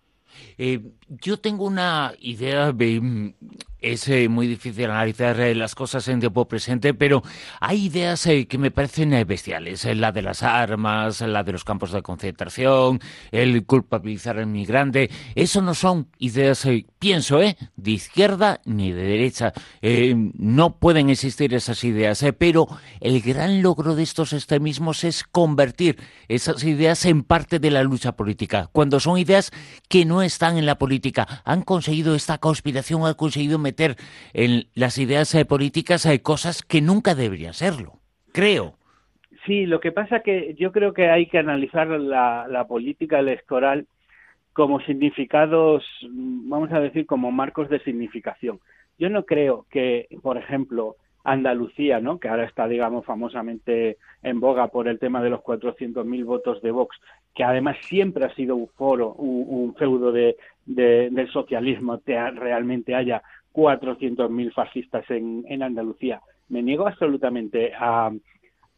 Eh, 0.58 0.80
yo 1.08 1.38
tengo 1.38 1.66
una 1.66 2.12
idea, 2.20 2.72
mm, 2.72 3.34
es 3.80 4.08
eh, 4.08 4.28
muy 4.28 4.46
difícil 4.46 4.86
analizar 4.90 5.38
eh, 5.40 5.54
las 5.54 5.74
cosas 5.74 6.06
en 6.08 6.20
tiempo 6.20 6.46
presente, 6.46 6.94
pero 6.94 7.22
hay 7.60 7.86
ideas 7.86 8.28
que 8.48 8.58
me 8.58 8.70
parecen 8.70 9.10
bestiales. 9.26 9.84
la 9.84 10.12
de 10.12 10.22
las 10.22 10.42
armas, 10.42 11.20
la 11.20 11.42
de 11.42 11.52
los 11.52 11.64
campos 11.64 11.92
de 11.92 12.02
concentración, 12.02 13.00
el 13.30 13.64
culpabilizar 13.64 14.38
al 14.38 14.46
migrante. 14.46 15.10
Eso 15.34 15.62
no 15.62 15.74
son 15.74 16.08
ideas, 16.18 16.66
pienso, 16.98 17.40
¿eh? 17.40 17.56
de 17.76 17.90
izquierda 17.90 18.60
ni 18.64 18.92
de 18.92 19.02
derecha. 19.02 19.52
no 20.34 20.76
pueden 20.78 21.10
existir 21.10 21.54
esas 21.54 21.82
ideas, 21.84 22.24
pero 22.38 22.68
el 23.00 23.20
gran 23.20 23.62
logro 23.62 23.94
de 23.94 24.02
estos 24.02 24.32
extremismos 24.32 25.04
es 25.04 25.24
convertir 25.24 25.98
esas 26.28 26.62
ideas 26.64 27.04
en 27.04 27.22
parte 27.22 27.58
de 27.58 27.70
la 27.70 27.82
lucha 27.82 28.12
política, 28.12 28.68
cuando 28.72 29.00
son 29.00 29.18
ideas 29.18 29.50
que 29.88 30.04
no 30.04 30.22
están 30.22 30.58
en 30.58 30.66
la 30.66 30.78
política. 30.78 31.42
Han 31.44 31.62
conseguido 31.62 32.14
esta 32.14 32.38
conspiración, 32.38 33.06
han 33.06 33.14
conseguido 33.14 33.58
meter 33.70 33.96
en 34.32 34.66
las 34.74 34.98
ideas 34.98 35.34
eh, 35.34 35.44
políticas 35.44 36.06
hay 36.06 36.18
cosas 36.18 36.62
que 36.62 36.80
nunca 36.80 37.14
deberían 37.14 37.54
serlo, 37.54 38.00
creo. 38.32 38.74
Sí, 39.46 39.66
lo 39.66 39.80
que 39.80 39.92
pasa 39.92 40.20
que 40.20 40.54
yo 40.58 40.70
creo 40.70 40.92
que 40.92 41.08
hay 41.08 41.26
que 41.26 41.38
analizar 41.38 41.88
la, 41.88 42.66
política 42.68 43.18
electoral 43.18 43.86
como 44.52 44.80
significados, 44.80 45.84
vamos 46.10 46.70
a 46.72 46.80
decir, 46.80 47.06
como 47.06 47.30
marcos 47.30 47.68
de 47.70 47.80
significación. 47.80 48.60
Yo 48.98 49.08
no 49.08 49.24
creo 49.24 49.66
que, 49.70 50.08
por 50.22 50.36
ejemplo, 50.36 50.96
Andalucía, 51.24 52.00
¿no? 52.00 52.18
que 52.18 52.28
ahora 52.28 52.44
está, 52.44 52.66
digamos, 52.68 53.06
famosamente 53.06 53.96
en 54.22 54.40
boga 54.40 54.68
por 54.68 54.88
el 54.88 54.98
tema 54.98 55.22
de 55.22 55.30
los 55.30 55.40
400.000 55.40 56.24
votos 56.24 56.60
de 56.60 56.70
Vox, 56.70 56.96
que 57.34 57.44
además 57.44 57.76
siempre 57.88 58.24
ha 58.26 58.34
sido 58.34 58.56
un 58.56 58.68
foro, 58.68 59.14
un, 59.14 59.74
feudo 59.76 60.12
de, 60.12 60.36
del 60.66 61.30
socialismo, 61.30 62.00
realmente 62.06 62.94
haya 62.94 63.22
400.000 63.52 64.52
fascistas 64.52 65.08
en, 65.10 65.44
en 65.48 65.62
Andalucía. 65.62 66.20
Me 66.48 66.62
niego 66.62 66.86
absolutamente 66.86 67.72
a, 67.78 68.10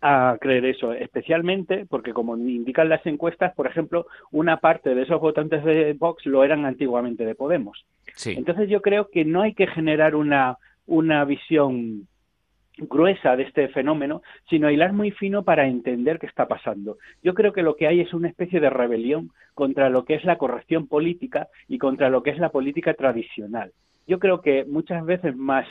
a 0.03 0.37
creer 0.41 0.65
eso, 0.65 0.93
especialmente 0.93 1.87
porque, 1.89 2.13
como 2.13 2.37
indican 2.37 2.89
las 2.89 3.07
encuestas, 3.07 3.55
por 3.55 3.69
ejemplo, 3.69 4.07
una 4.33 4.59
parte 4.59 4.95
de 4.95 5.03
esos 5.03 5.21
votantes 5.21 5.65
de 5.65 5.93
Vox 5.95 6.27
lo 6.27 6.43
eran 6.43 6.67
antiguamente 6.67 7.25
de 7.25 7.37
Podemos. 7.37 7.87
Entonces 8.27 8.69
yo 8.69 8.83
creo 8.83 9.09
que 9.11 9.25
no 9.25 9.43
hay 9.43 9.55
que 9.55 9.69
generar 9.69 10.17
una, 10.17 10.59
una 10.87 11.25
visión 11.25 12.09
gruesa 12.79 13.37
de 13.37 13.45
este 13.45 13.69
fenómeno, 13.69 14.23
sino 14.51 14.71
hilar 14.71 14.93
muy 14.93 15.13
fino 15.13 15.45
para 15.45 15.69
entender 15.69 16.19
qué 16.19 16.27
está 16.27 16.49
pasando. 16.49 16.99
Yo 17.23 17.35
creo 17.35 17.53
que 17.53 17.63
lo 17.63 17.77
que 17.77 17.87
hay 17.87 18.01
es 18.01 18.13
una 18.13 18.29
especie 18.29 18.61
de 18.61 18.71
rebelión 18.71 19.31
contra 19.55 19.89
lo 19.89 20.05
que 20.05 20.15
es 20.15 20.25
la 20.25 20.37
corrección 20.37 20.89
política 20.89 21.49
y 21.69 21.79
contra 21.79 22.11
lo 22.11 22.25
que 22.25 22.31
es 22.31 22.39
la 22.39 22.49
política 22.49 22.95
tradicional. 22.95 23.73
Yo 24.07 24.19
creo 24.19 24.41
que 24.41 24.65
muchas 24.65 25.05
veces 25.05 25.37
más 25.37 25.67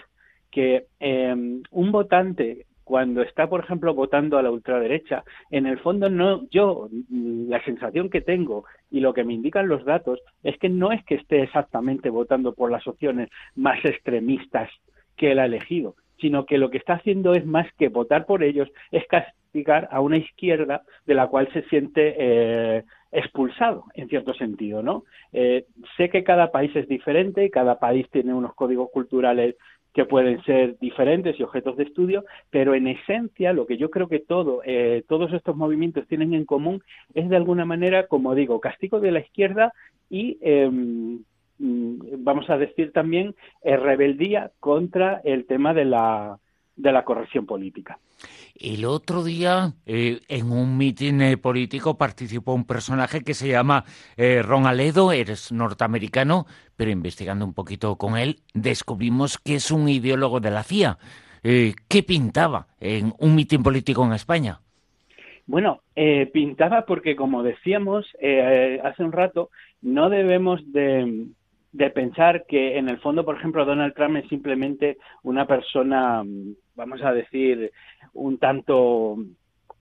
que 0.52 0.86
eh, 1.00 1.62
un 1.72 1.92
votante 1.92 2.66
cuando 2.84 3.22
está, 3.22 3.48
por 3.48 3.64
ejemplo, 3.64 3.94
votando 3.94 4.38
a 4.38 4.44
la 4.44 4.52
ultraderecha, 4.52 5.24
en 5.50 5.66
el 5.66 5.80
fondo 5.80 6.10
no, 6.10 6.46
yo, 6.50 6.90
la 7.10 7.64
sensación 7.64 8.10
que 8.10 8.20
tengo 8.20 8.66
y 8.90 9.00
lo 9.00 9.14
que 9.14 9.24
me 9.24 9.34
indican 9.34 9.70
los 9.70 9.86
datos 9.86 10.20
es 10.44 10.58
que 10.58 10.68
no 10.68 10.92
es 10.92 11.02
que 11.06 11.16
esté 11.16 11.44
exactamente 11.44 12.10
votando 12.10 12.54
por 12.54 12.70
las 12.70 12.86
opciones 12.88 13.30
más 13.56 13.80
extremistas 13.86 14.70
que 15.16 15.32
él 15.32 15.40
ha 15.40 15.46
elegido, 15.46 15.96
sino 16.20 16.46
que 16.46 16.58
lo 16.58 16.70
que 16.70 16.80
está 16.80 16.96
haciendo 16.96 17.34
es 17.34 17.46
más 17.46 17.66
que 17.78 17.88
votar 17.88 18.26
por 18.26 18.44
ellos, 18.44 18.70
es 18.92 19.06
castigar 19.08 19.88
a 19.90 20.02
una 20.02 20.18
izquierda 20.18 20.82
de 21.06 21.14
la 21.14 21.28
cual 21.28 21.48
se 21.54 21.64
siente 21.70 22.16
eh, 22.18 22.84
expulsado, 23.12 23.86
en 23.94 24.08
cierto 24.08 24.34
sentido, 24.34 24.82
¿no? 24.82 25.04
Eh, 25.34 25.66
sé 25.98 26.10
que 26.10 26.24
cada 26.24 26.52
país 26.52 26.76
es 26.76 26.88
diferente, 26.88 27.50
cada 27.50 27.80
país 27.80 28.08
tiene 28.12 28.34
unos 28.34 28.54
códigos 28.56 28.90
culturales 28.92 29.56
que 29.94 30.06
pueden 30.06 30.42
ser 30.44 30.80
diferentes 30.80 31.38
y 31.38 31.44
objetos 31.44 31.76
de 31.76 31.84
estudio, 31.84 32.24
pero 32.50 32.74
en 32.74 32.88
esencia 32.88 33.52
lo 33.52 33.66
que 33.66 33.78
yo 33.78 33.90
creo 33.90 34.08
que 34.08 34.20
todo, 34.20 34.62
eh, 34.64 35.04
todos 35.10 35.34
estos 35.34 35.56
movimientos 35.58 36.08
tienen 36.08 36.34
en 36.34 36.46
común 36.46 36.82
es 37.14 37.28
de 37.28 37.36
alguna 37.36 37.66
manera, 37.66 38.08
como 38.08 38.34
digo, 38.34 38.62
castigo 38.62 39.02
de 39.02 39.12
la 39.12 39.20
izquierda 39.20 39.74
y 40.10 40.38
em, 40.42 41.24
Mm, 41.62 42.24
vamos 42.24 42.50
a 42.50 42.58
decir 42.58 42.92
también, 42.92 43.36
eh, 43.62 43.78
rebeldía 43.78 44.52
contra 44.60 45.22
el 45.24 45.46
tema 45.46 45.76
de 45.76 45.86
la, 45.86 46.40
de 46.82 46.92
la 46.92 47.04
corrección 47.04 47.46
política. 47.46 48.00
El 48.56 48.86
otro 48.86 49.24
día, 49.24 49.74
eh, 49.86 50.20
en 50.28 50.52
un 50.52 50.78
mitin 50.78 51.22
eh, 51.22 51.38
político, 51.38 51.98
participó 51.98 52.54
un 52.54 52.66
personaje 52.66 53.22
que 53.22 53.34
se 53.34 53.48
llama 53.48 53.86
Ron 54.18 54.66
Aledo, 54.66 55.12
eres 55.12 55.52
norteamericano, 55.52 56.46
pero 56.76 56.92
investigando 56.92 57.46
un 57.46 57.54
poquito 57.54 57.96
con 57.96 58.18
él, 58.18 58.40
descubrimos 58.54 59.38
que 59.38 59.56
es 59.56 59.72
un 59.72 59.88
ideólogo 59.88 60.40
de 60.40 60.52
la 60.52 60.64
CIA. 60.64 60.98
¿Qué 61.44 62.04
pintaba 62.06 62.68
en 62.80 63.14
un 63.18 63.36
mitin 63.36 63.64
político 63.64 64.06
en 64.06 64.14
España? 64.14 64.60
Bueno, 65.48 65.82
pintaba 66.32 66.86
porque, 66.86 67.16
como 67.16 67.42
decíamos 67.42 68.06
hace 68.84 69.04
un 69.04 69.12
rato, 69.12 69.50
no 69.82 70.10
debemos 70.10 70.62
de, 70.72 71.26
de 71.72 71.90
pensar 71.90 72.46
que 72.48 72.78
en 72.78 72.90
el 72.90 73.00
fondo, 73.00 73.24
por 73.24 73.38
ejemplo, 73.38 73.66
Donald 73.66 73.94
Trump 73.94 74.18
es 74.18 74.28
simplemente 74.28 74.98
una 75.24 75.46
persona, 75.46 76.24
vamos 76.76 77.02
a 77.02 77.14
decir, 77.14 77.72
un 78.14 78.38
tanto 78.38 79.18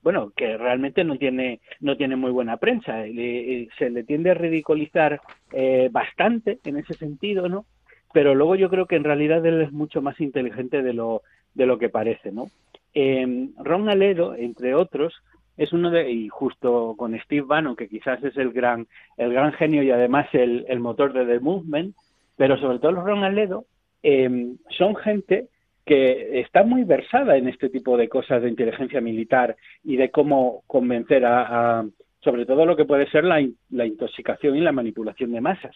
bueno, 0.03 0.31
que 0.35 0.57
realmente 0.57 1.03
no 1.03 1.17
tiene, 1.17 1.59
no 1.79 1.95
tiene 1.95 2.15
muy 2.15 2.31
buena 2.31 2.57
prensa. 2.57 3.03
se 3.03 3.89
le 3.89 4.03
tiende 4.03 4.31
a 4.31 4.35
ridiculizar 4.35 5.21
eh, 5.51 5.89
bastante 5.91 6.59
en 6.65 6.77
ese 6.77 6.93
sentido, 6.95 7.47
¿no? 7.47 7.65
Pero 8.13 8.33
luego 8.35 8.55
yo 8.55 8.69
creo 8.69 8.87
que 8.87 8.95
en 8.95 9.03
realidad 9.03 9.45
él 9.45 9.61
es 9.61 9.71
mucho 9.71 10.01
más 10.01 10.19
inteligente 10.19 10.81
de 10.81 10.93
lo, 10.93 11.21
de 11.53 11.65
lo 11.65 11.77
que 11.77 11.89
parece, 11.89 12.31
¿no? 12.31 12.47
Eh, 12.93 13.49
Ron 13.57 13.89
Aledo, 13.89 14.35
entre 14.35 14.75
otros, 14.75 15.13
es 15.57 15.73
uno 15.73 15.91
de, 15.91 16.09
y 16.09 16.29
justo 16.29 16.95
con 16.97 17.17
Steve 17.19 17.45
Bannon, 17.45 17.75
que 17.75 17.87
quizás 17.87 18.23
es 18.23 18.35
el 18.37 18.51
gran, 18.51 18.87
el 19.17 19.33
gran 19.33 19.53
genio 19.53 19.83
y 19.83 19.91
además 19.91 20.27
el, 20.33 20.65
el 20.67 20.79
motor 20.79 21.13
de 21.13 21.25
The 21.25 21.39
Movement, 21.39 21.95
pero 22.37 22.57
sobre 22.57 22.79
todo 22.79 22.93
los 22.93 23.03
Ron 23.03 23.65
em, 24.03 24.57
son 24.69 24.95
gente 24.95 25.47
que 25.85 26.39
está 26.39 26.63
muy 26.63 26.83
versada 26.83 27.37
en 27.37 27.47
este 27.47 27.69
tipo 27.69 27.97
de 27.97 28.07
cosas 28.07 28.41
de 28.41 28.49
inteligencia 28.49 29.01
militar 29.01 29.55
y 29.83 29.97
de 29.97 30.09
cómo 30.09 30.63
convencer 30.67 31.25
a, 31.25 31.85
sobre 32.23 32.45
todo 32.45 32.65
lo 32.65 32.75
que 32.75 32.85
puede 32.85 33.09
ser 33.09 33.23
la, 33.23 33.45
la, 33.71 33.85
intoxicación 33.85 34.55
y 34.55 34.61
la 34.61 34.71
manipulación 34.71 35.31
de 35.31 35.41
masas. 35.41 35.75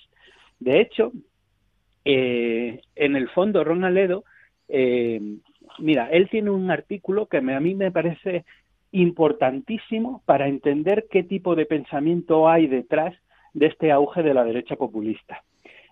De 0.59 0.79
hecho, 0.79 1.11
eh, 2.05 2.81
en 2.95 3.15
el 3.15 3.29
fondo, 3.29 3.63
Ron 3.63 3.83
Aledo, 3.83 4.23
eh, 4.69 5.19
mira, 5.79 6.09
él 6.11 6.29
tiene 6.29 6.51
un 6.51 6.69
artículo 6.71 7.27
que 7.27 7.37
a 7.37 7.41
mí 7.41 7.75
me 7.75 7.91
parece 7.91 8.45
importantísimo 8.95 10.21
para 10.25 10.47
entender 10.47 11.07
qué 11.11 11.23
tipo 11.23 11.55
de 11.55 11.65
pensamiento 11.65 12.47
hay 12.47 12.67
detrás 12.67 13.13
de 13.53 13.67
este 13.67 13.91
auge 13.91 14.23
de 14.23 14.33
la 14.33 14.45
derecha 14.45 14.77
populista. 14.77 15.43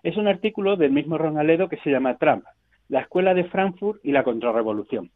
Es 0.02 0.16
un 0.16 0.26
artículo 0.26 0.76
del 0.76 0.92
mismo 0.92 1.18
Ronaledo 1.18 1.68
que 1.68 1.76
se 1.78 1.90
llama 1.90 2.16
Trump, 2.16 2.44
la 2.88 3.00
escuela 3.00 3.34
de 3.34 3.44
Frankfurt 3.44 4.00
y 4.04 4.12
la 4.12 4.24
contrarrevolución. 4.24 5.10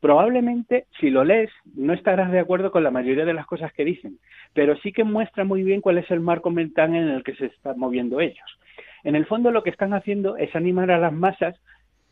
Probablemente, 0.00 0.86
si 0.98 1.10
lo 1.10 1.24
lees, 1.24 1.50
no 1.74 1.92
estarás 1.92 2.30
de 2.30 2.38
acuerdo 2.38 2.70
con 2.70 2.82
la 2.82 2.90
mayoría 2.90 3.26
de 3.26 3.34
las 3.34 3.46
cosas 3.46 3.72
que 3.72 3.84
dicen, 3.84 4.18
pero 4.54 4.76
sí 4.78 4.92
que 4.92 5.04
muestra 5.04 5.44
muy 5.44 5.62
bien 5.62 5.82
cuál 5.82 5.98
es 5.98 6.10
el 6.10 6.20
marco 6.20 6.50
mental 6.50 6.94
en 6.94 7.08
el 7.08 7.22
que 7.22 7.34
se 7.34 7.46
están 7.46 7.78
moviendo 7.78 8.20
ellos. 8.20 8.58
En 9.04 9.14
el 9.14 9.26
fondo, 9.26 9.50
lo 9.50 9.62
que 9.62 9.70
están 9.70 9.92
haciendo 9.92 10.38
es 10.38 10.54
animar 10.56 10.90
a 10.90 10.98
las 10.98 11.12
masas 11.12 11.60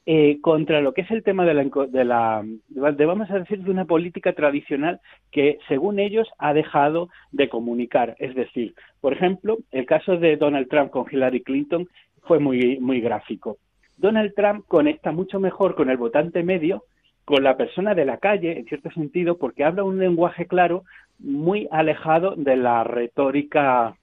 eh, 0.06 0.38
contra 0.42 0.80
lo 0.82 0.92
que 0.92 1.00
es 1.00 1.10
el 1.10 1.22
tema 1.22 1.46
de 1.46 1.54
la, 1.54 1.64
de 1.64 2.04
la 2.04 2.44
de, 2.68 3.06
vamos 3.06 3.30
a 3.30 3.38
decir 3.38 3.62
de 3.62 3.70
una 3.70 3.86
política 3.86 4.34
tradicional 4.34 5.00
que 5.30 5.58
según 5.66 5.98
ellos 5.98 6.28
ha 6.38 6.52
dejado 6.52 7.08
de 7.32 7.48
comunicar. 7.48 8.14
Es 8.18 8.34
decir 8.34 8.74
por 9.00 9.14
ejemplo 9.14 9.58
el 9.70 9.86
caso 9.86 10.16
de 10.18 10.36
Donald 10.36 10.68
Trump 10.68 10.90
con 10.90 11.06
Hillary 11.10 11.42
Clinton 11.42 11.88
fue 12.22 12.38
muy 12.38 12.78
muy 12.80 13.00
gráfico. 13.00 13.56
Donald 13.96 14.34
Trump 14.34 14.66
conecta 14.68 15.12
mucho 15.12 15.40
mejor 15.40 15.74
con 15.74 15.88
el 15.88 15.96
votante 15.96 16.42
medio 16.42 16.84
con 17.24 17.42
la 17.42 17.56
persona 17.56 17.94
de 17.94 18.04
la 18.04 18.18
calle 18.18 18.58
en 18.58 18.66
cierto 18.66 18.90
sentido 18.90 19.38
porque 19.38 19.64
habla 19.64 19.84
un 19.84 19.98
lenguaje 19.98 20.46
claro 20.46 20.84
muy 21.18 21.66
alejado 21.70 22.34
de 22.36 22.56
la 22.56 22.84
retórica 22.84 23.96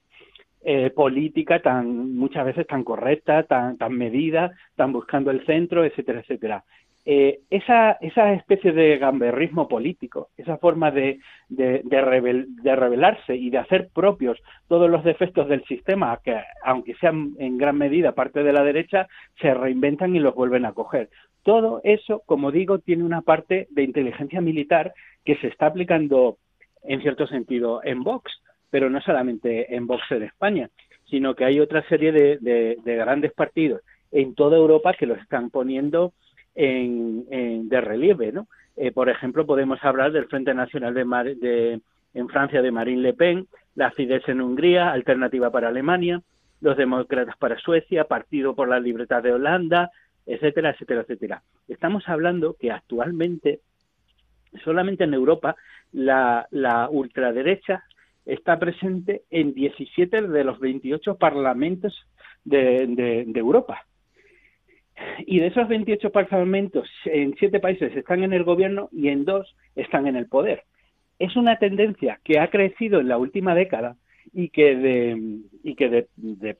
eh, 0.63 0.91
política 0.91 1.62
tan 1.62 2.15
muchas 2.15 2.45
veces 2.45 2.67
tan 2.67 2.84
correcta, 2.84 3.43
tan, 3.43 3.78
tan 3.78 3.93
medida, 3.93 4.52
tan 4.76 4.93
buscando 4.93 5.32
el 5.32 5.45
centro, 5.45 5.84
etcétera, 5.84 6.19
etcétera. 6.19 6.63
Eh, 7.04 7.39
esa, 7.50 7.93
esa 7.93 8.32
especie 8.34 8.74
de 8.74 9.00
gamberrismo 9.00 9.67
político, 9.67 10.30
esa 10.38 10.58
forma 10.58 10.91
de, 10.91 11.19
de, 11.50 11.82
de, 11.84 12.76
rebelarse 12.76 13.36
y 13.36 13.50
de 13.50 13.58
hacer 13.58 13.89
propios 13.91 14.38
todos 14.67 14.88
los 14.88 15.04
defectos 15.04 15.50
del 15.50 15.63
sistema, 15.65 16.19
que 16.24 16.39
aunque 16.63 16.93
sean 17.02 17.32
en 17.39 17.58
gran 17.58 17.80
medida 17.80 18.12
parte 18.12 18.43
de 18.43 18.54
la 18.54 18.63
derecha, 18.63 19.08
se 19.41 19.52
reinventan 19.52 20.15
y 20.15 20.19
los 20.19 20.36
vuelven 20.36 20.65
a 20.65 20.74
coger. 20.74 21.10
Todo 21.41 21.82
eso, 21.84 22.21
como 22.28 22.52
digo, 22.52 22.78
tiene 22.78 23.04
una 23.04 23.21
parte 23.21 23.67
de 23.71 23.82
inteligencia 23.82 24.39
militar 24.39 24.93
que 25.26 25.38
se 25.38 25.47
está 25.47 25.65
aplicando 25.67 26.38
en 26.84 27.02
cierto 27.02 27.26
sentido 27.26 27.82
en 27.84 28.04
Vox 28.04 28.32
pero 28.72 28.90
no 28.90 29.00
solamente 29.02 29.76
en 29.76 29.86
Vox 29.86 30.04
en 30.10 30.24
España, 30.24 30.70
sino 31.10 31.36
que 31.36 31.46
hay 31.46 31.60
otra 31.60 31.88
serie 31.88 32.12
de, 32.12 32.78
grandes 32.84 33.34
partidos 33.34 33.82
en 34.12 34.34
toda 34.34 34.58
Europa 34.58 34.94
que 34.94 35.06
los 35.06 35.20
están 35.20 35.52
poniendo 35.52 36.14
en, 36.56 37.70
de 37.70 37.82
relieve, 37.82 38.32
¿no? 38.32 38.48
Eh, 38.78 38.92
por 38.92 39.10
ejemplo, 39.10 39.46
podemos 39.46 39.84
hablar 39.84 40.14
del 40.14 40.26
Frente 40.26 40.54
Nacional 40.54 40.94
de, 40.94 41.82
en 42.14 42.30
Francia 42.30 42.62
de 42.62 42.72
Marine 42.72 43.02
Le 43.02 43.14
Pen, 43.14 43.48
la 43.76 43.92
Fidesz 43.92 44.28
en 44.30 44.42
Hungría, 44.42 44.92
Alternativa 44.92 45.52
para 45.52 45.68
Alemania, 45.68 46.22
los 46.62 46.78
Demócratas 46.78 47.36
para 47.38 47.60
Suecia, 47.60 48.06
Partido 48.06 48.56
por 48.56 48.70
la 48.70 48.80
Libertad 48.80 49.22
de 49.22 49.34
Holanda, 49.34 49.92
etcétera, 50.26 50.72
etcétera, 50.72 51.02
etcétera. 51.02 51.44
Estamos 51.68 52.08
hablando 52.08 52.56
que 52.60 52.72
actualmente 52.72 53.60
solamente 54.64 55.04
en 55.04 55.14
Europa 55.14 55.56
la, 55.92 56.48
la 56.52 56.90
ultraderecha 56.90 57.84
está 58.26 58.60
presente 58.60 59.24
en 59.30 59.54
17 59.54 60.22
de 60.28 60.44
los 60.44 60.60
28 60.60 61.18
parlamentos 61.18 62.08
de, 62.44 63.26
Europa. 63.36 63.86
Y 65.26 65.40
de 65.40 65.48
esos 65.48 65.68
28 65.68 66.12
parlamentos, 66.12 66.90
en 67.06 67.34
siete 67.40 67.60
países 67.60 67.96
están 67.96 68.24
en 68.24 68.34
el 68.34 68.44
gobierno 68.44 68.90
y 68.92 69.08
en 69.08 69.26
dos 69.26 69.56
están 69.76 70.08
en 70.08 70.16
el 70.16 70.28
poder. 70.28 70.64
Es 71.18 71.36
una 71.36 71.58
tendencia 71.58 72.20
que 72.24 72.40
ha 72.40 72.50
crecido 72.50 73.00
en 73.00 73.08
la 73.08 73.18
última 73.18 73.56
década 73.56 73.96
y 74.34 74.50
que 74.50 74.76
de, 74.76 75.40
y 75.64 75.76
que 75.76 75.90
de, 75.90 76.08
de 76.16 76.54